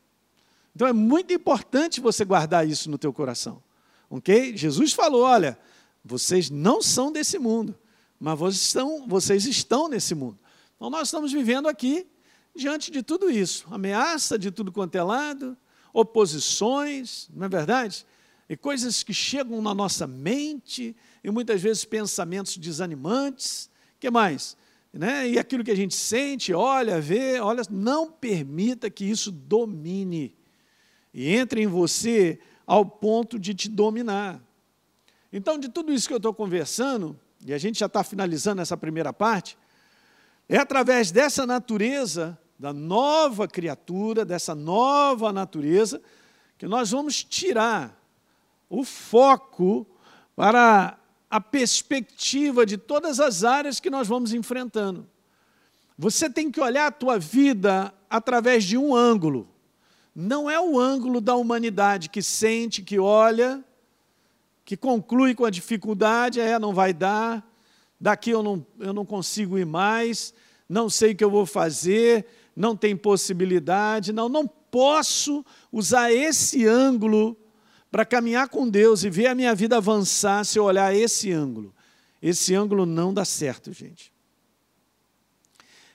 Então 0.74 0.88
é 0.88 0.92
muito 0.92 1.32
importante 1.32 2.00
você 2.00 2.24
guardar 2.24 2.66
isso 2.66 2.90
no 2.90 2.98
teu 2.98 3.12
coração. 3.12 3.62
OK? 4.10 4.56
Jesus 4.56 4.92
falou, 4.92 5.22
olha, 5.22 5.58
vocês 6.04 6.50
não 6.50 6.82
são 6.82 7.12
desse 7.12 7.38
mundo, 7.38 7.78
mas 8.18 8.38
vocês 8.38 8.62
estão, 8.62 9.06
vocês 9.06 9.46
estão 9.46 9.88
nesse 9.88 10.14
mundo. 10.14 10.38
Então 10.76 10.90
nós 10.90 11.08
estamos 11.08 11.32
vivendo 11.32 11.68
aqui 11.68 12.06
diante 12.54 12.90
de 12.90 13.02
tudo 13.02 13.30
isso, 13.30 13.66
ameaça 13.70 14.38
de 14.38 14.50
tudo 14.50 14.72
quanto 14.72 14.94
é 14.96 15.02
lado, 15.02 15.56
oposições, 15.92 17.28
não 17.32 17.46
é 17.46 17.48
verdade? 17.48 18.04
E 18.48 18.56
coisas 18.56 19.02
que 19.02 19.14
chegam 19.14 19.62
na 19.62 19.74
nossa 19.74 20.06
mente, 20.06 20.94
e 21.22 21.30
muitas 21.30 21.62
vezes 21.62 21.84
pensamentos 21.84 22.56
desanimantes. 22.56 23.70
que 23.98 24.10
mais? 24.10 24.56
Né? 24.92 25.30
E 25.30 25.38
aquilo 25.38 25.64
que 25.64 25.70
a 25.70 25.76
gente 25.76 25.94
sente, 25.94 26.52
olha, 26.52 27.00
vê, 27.00 27.40
olha, 27.40 27.62
não 27.70 28.10
permita 28.10 28.90
que 28.90 29.04
isso 29.04 29.32
domine 29.32 30.36
e 31.14 31.34
entre 31.34 31.62
em 31.62 31.66
você 31.66 32.40
ao 32.66 32.84
ponto 32.84 33.38
de 33.38 33.54
te 33.54 33.68
dominar. 33.68 34.42
Então, 35.32 35.58
de 35.58 35.68
tudo 35.68 35.92
isso 35.92 36.08
que 36.08 36.14
eu 36.14 36.18
estou 36.18 36.34
conversando, 36.34 37.18
e 37.46 37.54
a 37.54 37.58
gente 37.58 37.78
já 37.78 37.86
está 37.86 38.02
finalizando 38.02 38.60
essa 38.60 38.76
primeira 38.76 39.12
parte, 39.12 39.56
é 40.48 40.56
através 40.56 41.10
dessa 41.10 41.46
natureza, 41.46 42.38
da 42.58 42.72
nova 42.72 43.46
criatura, 43.46 44.24
dessa 44.24 44.54
nova 44.54 45.32
natureza, 45.32 46.02
que 46.58 46.66
nós 46.66 46.90
vamos 46.90 47.22
tirar 47.22 48.03
o 48.78 48.84
foco 48.84 49.86
para 50.36 50.98
a 51.30 51.40
perspectiva 51.40 52.64
de 52.64 52.76
todas 52.76 53.20
as 53.20 53.44
áreas 53.44 53.80
que 53.80 53.90
nós 53.90 54.06
vamos 54.06 54.32
enfrentando. 54.32 55.06
Você 55.96 56.28
tem 56.28 56.50
que 56.50 56.60
olhar 56.60 56.86
a 56.86 56.92
tua 56.92 57.18
vida 57.18 57.92
através 58.10 58.64
de 58.64 58.76
um 58.76 58.94
ângulo. 58.94 59.48
Não 60.14 60.50
é 60.50 60.60
o 60.60 60.78
ângulo 60.78 61.20
da 61.20 61.34
humanidade 61.34 62.08
que 62.08 62.22
sente, 62.22 62.82
que 62.82 62.98
olha, 62.98 63.64
que 64.64 64.76
conclui 64.76 65.34
com 65.34 65.44
a 65.44 65.50
dificuldade, 65.50 66.40
é, 66.40 66.58
não 66.58 66.72
vai 66.72 66.92
dar, 66.92 67.44
daqui 68.00 68.30
eu 68.30 68.42
não, 68.42 68.64
eu 68.78 68.92
não 68.92 69.04
consigo 69.04 69.58
ir 69.58 69.66
mais, 69.66 70.32
não 70.68 70.88
sei 70.88 71.12
o 71.12 71.16
que 71.16 71.24
eu 71.24 71.30
vou 71.30 71.46
fazer, 71.46 72.26
não 72.54 72.76
tem 72.76 72.96
possibilidade, 72.96 74.12
não, 74.12 74.28
não 74.28 74.46
posso 74.46 75.44
usar 75.72 76.12
esse 76.12 76.66
ângulo 76.66 77.36
para 77.94 78.04
caminhar 78.04 78.48
com 78.48 78.68
Deus 78.68 79.04
e 79.04 79.08
ver 79.08 79.28
a 79.28 79.36
minha 79.36 79.54
vida 79.54 79.76
avançar 79.76 80.44
se 80.44 80.58
eu 80.58 80.64
olhar 80.64 80.92
esse 80.92 81.30
ângulo. 81.30 81.72
Esse 82.20 82.52
ângulo 82.52 82.84
não 82.84 83.14
dá 83.14 83.24
certo, 83.24 83.72
gente. 83.72 84.12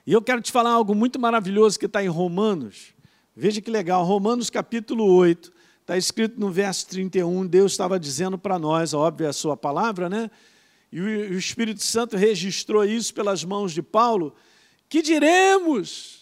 E 0.08 0.14
eu 0.14 0.22
quero 0.22 0.42
te 0.42 0.50
falar 0.50 0.72
algo 0.72 0.96
muito 0.96 1.20
maravilhoso 1.20 1.78
que 1.78 1.88
está 1.88 2.02
em 2.02 2.08
Romanos. 2.08 2.94
Veja 3.36 3.60
que 3.60 3.70
legal, 3.70 4.06
Romanos 4.06 4.50
capítulo 4.50 5.14
8, 5.14 5.52
está 5.82 5.98
escrito 5.98 6.40
no 6.40 6.50
verso 6.50 6.88
31, 6.88 7.46
Deus 7.46 7.74
estava 7.74 8.00
dizendo 8.00 8.38
para 8.38 8.58
nós, 8.58 8.94
óbvio, 8.94 9.26
é 9.26 9.30
a 9.32 9.34
sua 9.34 9.58
palavra, 9.58 10.08
né? 10.08 10.32
E 10.94 11.02
o 11.02 11.38
Espírito 11.38 11.84
Santo 11.84 12.16
registrou 12.16 12.86
isso 12.86 13.14
pelas 13.14 13.44
mãos 13.44 13.74
de 13.74 13.82
Paulo. 13.82 14.34
Que 14.88 15.02
diremos? 15.02 16.19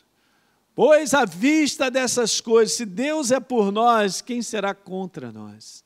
Pois 0.78 1.16
à 1.16 1.26
vista 1.26 1.90
dessas 1.90 2.40
coisas, 2.40 2.78
se 2.78 2.86
Deus 2.86 3.32
é 3.32 3.40
por 3.40 3.72
nós, 3.72 4.22
quem 4.22 4.44
será 4.44 4.76
contra 4.76 5.32
nós? 5.32 5.84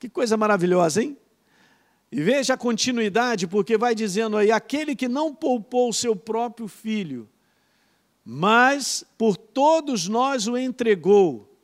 Que 0.00 0.08
coisa 0.08 0.36
maravilhosa, 0.36 1.00
hein? 1.00 1.16
E 2.10 2.20
veja 2.20 2.54
a 2.54 2.56
continuidade, 2.56 3.46
porque 3.46 3.78
vai 3.78 3.94
dizendo 3.94 4.36
aí: 4.36 4.50
aquele 4.50 4.96
que 4.96 5.06
não 5.06 5.32
poupou 5.32 5.90
o 5.90 5.92
seu 5.92 6.16
próprio 6.16 6.66
filho, 6.66 7.28
mas 8.24 9.04
por 9.16 9.36
todos 9.36 10.08
nós 10.08 10.48
o 10.48 10.58
entregou, 10.58 11.56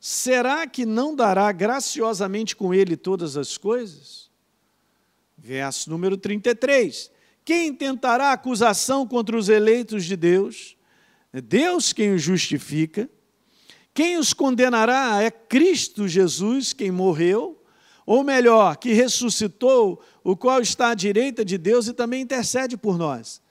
será 0.00 0.66
que 0.66 0.84
não 0.84 1.14
dará 1.14 1.52
graciosamente 1.52 2.56
com 2.56 2.74
ele 2.74 2.96
todas 2.96 3.36
as 3.36 3.56
coisas? 3.56 4.28
Verso 5.38 5.90
número 5.90 6.16
33. 6.16 7.08
Quem 7.44 7.72
tentará 7.72 8.32
acusação 8.32 9.06
contra 9.06 9.36
os 9.38 9.48
eleitos 9.48 10.04
de 10.04 10.16
Deus? 10.16 10.75
É 11.36 11.40
Deus 11.42 11.92
quem 11.92 12.14
os 12.14 12.22
justifica. 12.22 13.10
Quem 13.92 14.16
os 14.16 14.32
condenará 14.32 15.22
é 15.22 15.30
Cristo 15.30 16.08
Jesus, 16.08 16.72
quem 16.72 16.90
morreu, 16.90 17.62
ou 18.06 18.24
melhor, 18.24 18.78
que 18.78 18.94
ressuscitou, 18.94 20.02
o 20.24 20.34
qual 20.34 20.62
está 20.62 20.88
à 20.88 20.94
direita 20.94 21.44
de 21.44 21.58
Deus 21.58 21.88
e 21.88 21.92
também 21.92 22.22
intercede 22.22 22.74
por 22.74 22.96
nós. 22.96 23.42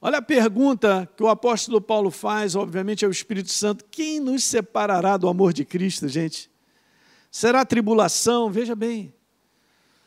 Olha 0.00 0.18
a 0.18 0.22
pergunta 0.22 1.10
que 1.16 1.22
o 1.24 1.28
apóstolo 1.28 1.80
Paulo 1.80 2.12
faz, 2.12 2.54
obviamente 2.54 3.04
é 3.04 3.08
o 3.08 3.10
Espírito 3.10 3.50
Santo: 3.50 3.84
quem 3.90 4.20
nos 4.20 4.44
separará 4.44 5.16
do 5.16 5.28
amor 5.28 5.52
de 5.52 5.64
Cristo, 5.64 6.06
gente? 6.06 6.48
Será 7.28 7.64
tribulação? 7.64 8.52
Veja 8.52 8.76
bem. 8.76 9.12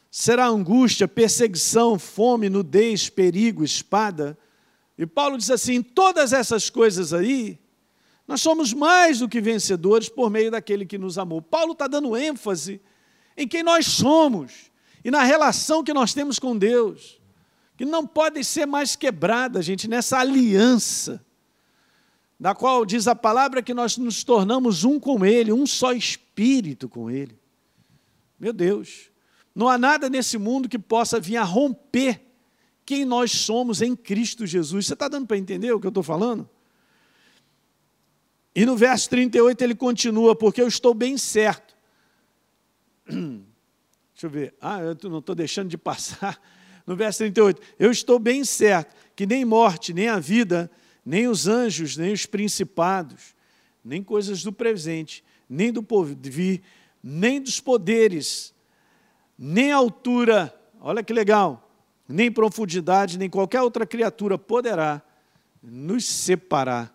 Será 0.10 0.48
angústia, 0.48 1.06
perseguição, 1.06 2.00
fome, 2.00 2.48
nudez, 2.48 3.10
perigo, 3.10 3.62
espada? 3.62 4.38
E 5.00 5.06
Paulo 5.06 5.38
diz 5.38 5.50
assim: 5.50 5.82
todas 5.82 6.34
essas 6.34 6.70
coisas 6.70 7.14
aí, 7.14 7.58
nós 8.28 8.42
somos 8.42 8.74
mais 8.74 9.20
do 9.20 9.30
que 9.30 9.40
vencedores 9.40 10.10
por 10.10 10.30
meio 10.30 10.52
daquele 10.52 10.86
que 10.86 10.98
nos 10.98 11.18
amou. 11.18 11.42
Paulo 11.42 11.72
está 11.72 11.88
dando 11.88 12.18
ênfase 12.18 12.82
em 13.38 13.48
quem 13.48 13.64
nós 13.64 13.86
somos 13.86 14.70
e 15.02 15.10
na 15.10 15.24
relação 15.24 15.86
que 15.86 15.94
nós 15.94 16.14
temos 16.14 16.38
com 16.38 16.58
Deus, 16.58 17.18
que 17.78 17.86
não 17.86 18.06
pode 18.06 18.44
ser 18.44 18.66
mais 18.66 18.98
quebrada, 18.98 19.62
gente, 19.62 19.88
nessa 19.88 20.20
aliança, 20.20 21.26
da 22.38 22.54
qual 22.54 22.86
diz 22.86 23.08
a 23.08 23.16
palavra 23.16 23.64
que 23.64 23.74
nós 23.74 23.98
nos 23.98 24.22
tornamos 24.26 24.84
um 24.84 25.00
com 25.00 25.26
Ele, 25.26 25.54
um 25.54 25.66
só 25.66 25.94
espírito 25.94 26.90
com 26.90 27.10
Ele. 27.10 27.40
Meu 28.38 28.52
Deus, 28.52 29.10
não 29.56 29.70
há 29.70 29.78
nada 29.78 30.10
nesse 30.10 30.38
mundo 30.38 30.68
que 30.68 30.78
possa 30.78 31.22
vir 31.22 31.38
a 31.38 31.44
romper 31.44 32.29
quem 32.90 33.06
nós 33.06 33.32
somos 33.34 33.84
em 33.84 33.96
Cristo 33.96 34.48
Jesus. 34.48 34.88
Você 34.88 34.94
está 34.94 35.08
dando 35.08 35.28
para 35.28 35.38
entender 35.38 35.72
o 35.72 35.80
que 35.80 35.86
eu 35.86 35.90
estou 35.90 36.02
falando? 36.02 36.50
E 38.56 38.66
no 38.66 38.76
verso 38.76 39.08
38 39.12 39.62
ele 39.62 39.76
continua, 39.76 40.36
porque 40.36 40.60
eu 40.60 40.68
estou 40.68 40.96
bem 40.96 41.16
certo. 41.16 41.78
Deixa 43.06 44.24
eu 44.24 44.30
ver. 44.32 44.56
Ah, 44.60 44.80
eu 44.80 44.98
não 45.08 45.20
estou 45.20 45.36
deixando 45.36 45.70
de 45.70 45.78
passar. 45.78 46.42
No 46.88 46.96
verso 46.96 47.20
38, 47.20 47.62
eu 47.78 47.92
estou 47.92 48.18
bem 48.18 48.44
certo 48.44 48.96
que 49.16 49.28
nem 49.28 49.46
morte, 49.46 49.94
nem 49.94 50.08
a 50.08 50.18
vida, 50.18 50.72
nem 51.06 51.28
os 51.28 51.48
anjos, 51.48 51.96
nem 51.96 52.12
os 52.12 52.26
principados, 52.26 53.36
nem 53.86 54.02
coisas 54.02 54.42
do 54.42 54.52
presente, 54.52 55.24
nem 55.48 55.72
do 55.72 55.84
porvir, 55.84 56.64
nem 57.04 57.40
dos 57.40 57.60
poderes, 57.60 58.56
nem 59.38 59.72
altura, 59.72 60.52
olha 60.82 61.04
que 61.04 61.14
legal, 61.14 61.69
nem 62.10 62.32
profundidade, 62.32 63.20
nem 63.20 63.30
qualquer 63.30 63.62
outra 63.62 63.86
criatura 63.86 64.36
poderá 64.36 65.00
nos 65.62 66.06
separar 66.06 66.92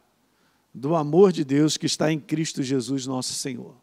do 0.74 0.96
amor 0.96 1.30
de 1.30 1.44
Deus 1.44 1.76
que 1.76 1.86
está 1.86 2.10
em 2.12 2.18
Cristo 2.18 2.64
Jesus, 2.64 3.06
nosso 3.06 3.32
Senhor. 3.32 3.76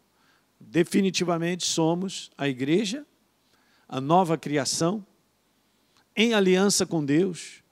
Definitivamente 0.60 1.64
somos 1.64 2.30
a 2.36 2.46
igreja, 2.46 3.06
a 3.88 3.98
nova 3.98 4.36
criação, 4.36 5.04
em 6.14 6.34
aliança 6.34 6.84
com 6.84 7.02
Deus, 7.02 7.62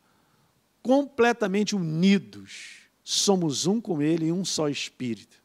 completamente 0.82 1.76
unidos. 1.76 2.78
Somos 3.04 3.66
um 3.66 3.78
com 3.78 4.00
Ele 4.00 4.26
e 4.26 4.32
um 4.32 4.42
só 4.42 4.70
Espírito. 4.70 5.36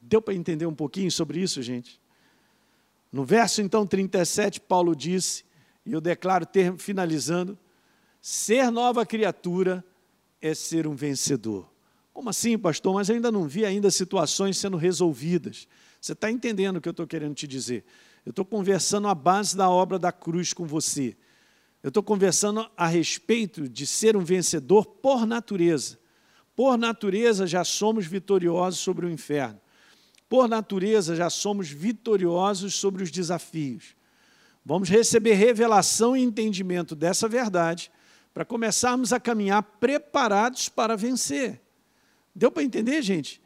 Deu 0.00 0.22
para 0.22 0.32
entender 0.32 0.64
um 0.64 0.74
pouquinho 0.74 1.10
sobre 1.10 1.38
isso, 1.40 1.60
gente? 1.60 2.00
No 3.12 3.26
verso 3.26 3.60
então 3.60 3.86
37, 3.86 4.58
Paulo 4.60 4.96
disse: 4.96 5.44
e 5.88 5.92
eu 5.94 6.02
declaro, 6.02 6.44
ter, 6.44 6.76
finalizando, 6.76 7.58
ser 8.20 8.70
nova 8.70 9.06
criatura 9.06 9.82
é 10.38 10.52
ser 10.52 10.86
um 10.86 10.94
vencedor. 10.94 11.66
Como 12.12 12.28
assim, 12.28 12.58
pastor? 12.58 12.92
Mas 12.92 13.08
eu 13.08 13.14
ainda 13.14 13.32
não 13.32 13.48
vi 13.48 13.64
ainda 13.64 13.90
situações 13.90 14.58
sendo 14.58 14.76
resolvidas. 14.76 15.66
Você 15.98 16.12
está 16.12 16.30
entendendo 16.30 16.76
o 16.76 16.80
que 16.82 16.88
eu 16.88 16.90
estou 16.90 17.06
querendo 17.06 17.34
te 17.34 17.46
dizer? 17.46 17.86
Eu 18.26 18.30
estou 18.30 18.44
conversando 18.44 19.08
à 19.08 19.14
base 19.14 19.56
da 19.56 19.70
obra 19.70 19.98
da 19.98 20.12
cruz 20.12 20.52
com 20.52 20.66
você. 20.66 21.16
Eu 21.82 21.88
estou 21.88 22.02
conversando 22.02 22.70
a 22.76 22.86
respeito 22.86 23.66
de 23.66 23.86
ser 23.86 24.14
um 24.14 24.22
vencedor 24.22 24.84
por 24.84 25.24
natureza. 25.24 25.98
Por 26.54 26.76
natureza 26.76 27.46
já 27.46 27.64
somos 27.64 28.04
vitoriosos 28.04 28.78
sobre 28.80 29.06
o 29.06 29.10
inferno. 29.10 29.58
Por 30.28 30.48
natureza 30.48 31.16
já 31.16 31.30
somos 31.30 31.70
vitoriosos 31.70 32.74
sobre 32.74 33.02
os 33.02 33.10
desafios. 33.10 33.96
Vamos 34.64 34.88
receber 34.88 35.34
revelação 35.34 36.16
e 36.16 36.22
entendimento 36.22 36.94
dessa 36.94 37.28
verdade 37.28 37.90
para 38.34 38.44
começarmos 38.44 39.12
a 39.12 39.18
caminhar 39.18 39.62
preparados 39.62 40.68
para 40.68 40.96
vencer. 40.96 41.60
Deu 42.34 42.50
para 42.50 42.62
entender, 42.62 43.02
gente? 43.02 43.42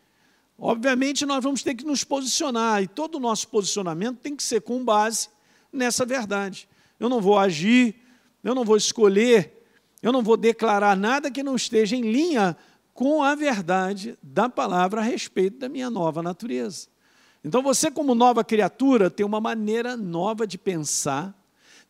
Obviamente, 0.58 1.24
nós 1.24 1.42
vamos 1.42 1.62
ter 1.62 1.74
que 1.74 1.84
nos 1.84 2.04
posicionar, 2.04 2.82
e 2.82 2.86
todo 2.86 3.16
o 3.16 3.20
nosso 3.20 3.48
posicionamento 3.48 4.18
tem 4.18 4.36
que 4.36 4.42
ser 4.42 4.60
com 4.60 4.84
base 4.84 5.28
nessa 5.72 6.04
verdade. 6.04 6.68
Eu 7.00 7.08
não 7.08 7.20
vou 7.20 7.38
agir, 7.38 7.96
eu 8.44 8.54
não 8.54 8.64
vou 8.64 8.76
escolher, 8.76 9.64
eu 10.02 10.12
não 10.12 10.22
vou 10.22 10.36
declarar 10.36 10.96
nada 10.96 11.30
que 11.30 11.42
não 11.42 11.56
esteja 11.56 11.96
em 11.96 12.02
linha 12.02 12.56
com 12.92 13.22
a 13.22 13.34
verdade 13.34 14.18
da 14.22 14.48
palavra 14.48 15.00
a 15.00 15.04
respeito 15.04 15.58
da 15.58 15.68
minha 15.68 15.88
nova 15.88 16.22
natureza. 16.22 16.88
Então, 17.44 17.62
você, 17.62 17.90
como 17.90 18.14
nova 18.14 18.44
criatura, 18.44 19.10
tem 19.10 19.26
uma 19.26 19.40
maneira 19.40 19.96
nova 19.96 20.46
de 20.46 20.56
pensar, 20.56 21.34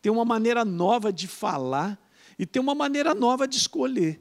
tem 0.01 0.11
uma 0.11 0.25
maneira 0.25 0.65
nova 0.65 1.13
de 1.13 1.27
falar 1.27 1.99
e 2.37 2.45
tem 2.45 2.61
uma 2.61 2.73
maneira 2.73 3.13
nova 3.13 3.47
de 3.47 3.57
escolher. 3.57 4.19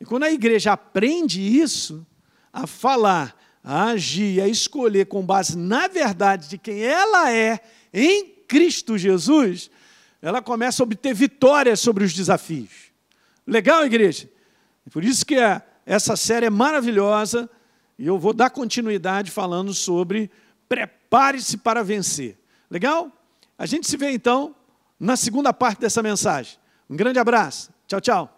E 0.00 0.04
quando 0.04 0.24
a 0.24 0.30
igreja 0.30 0.72
aprende 0.72 1.40
isso, 1.40 2.06
a 2.52 2.66
falar, 2.66 3.36
a 3.62 3.86
agir, 3.86 4.40
a 4.40 4.48
escolher 4.48 5.06
com 5.06 5.26
base 5.26 5.58
na 5.58 5.88
verdade 5.88 6.48
de 6.48 6.56
quem 6.56 6.82
ela 6.82 7.32
é 7.32 7.58
em 7.92 8.26
Cristo 8.46 8.96
Jesus, 8.96 9.70
ela 10.22 10.40
começa 10.40 10.82
a 10.82 10.84
obter 10.84 11.12
vitórias 11.14 11.80
sobre 11.80 12.04
os 12.04 12.12
desafios. 12.12 12.92
Legal, 13.46 13.84
igreja? 13.84 14.28
Por 14.90 15.04
isso 15.04 15.26
que 15.26 15.36
essa 15.84 16.16
série 16.16 16.46
é 16.46 16.50
maravilhosa 16.50 17.50
e 17.98 18.06
eu 18.06 18.18
vou 18.18 18.32
dar 18.32 18.50
continuidade 18.50 19.30
falando 19.30 19.74
sobre 19.74 20.30
prepare-se 20.74 21.56
para 21.58 21.84
vencer. 21.84 22.36
Legal? 22.68 23.10
A 23.56 23.66
gente 23.66 23.86
se 23.86 23.96
vê 23.96 24.10
então 24.10 24.54
na 24.98 25.16
segunda 25.16 25.52
parte 25.52 25.80
dessa 25.80 26.02
mensagem. 26.02 26.58
Um 26.90 26.96
grande 26.96 27.20
abraço. 27.20 27.72
Tchau, 27.86 28.00
tchau. 28.00 28.33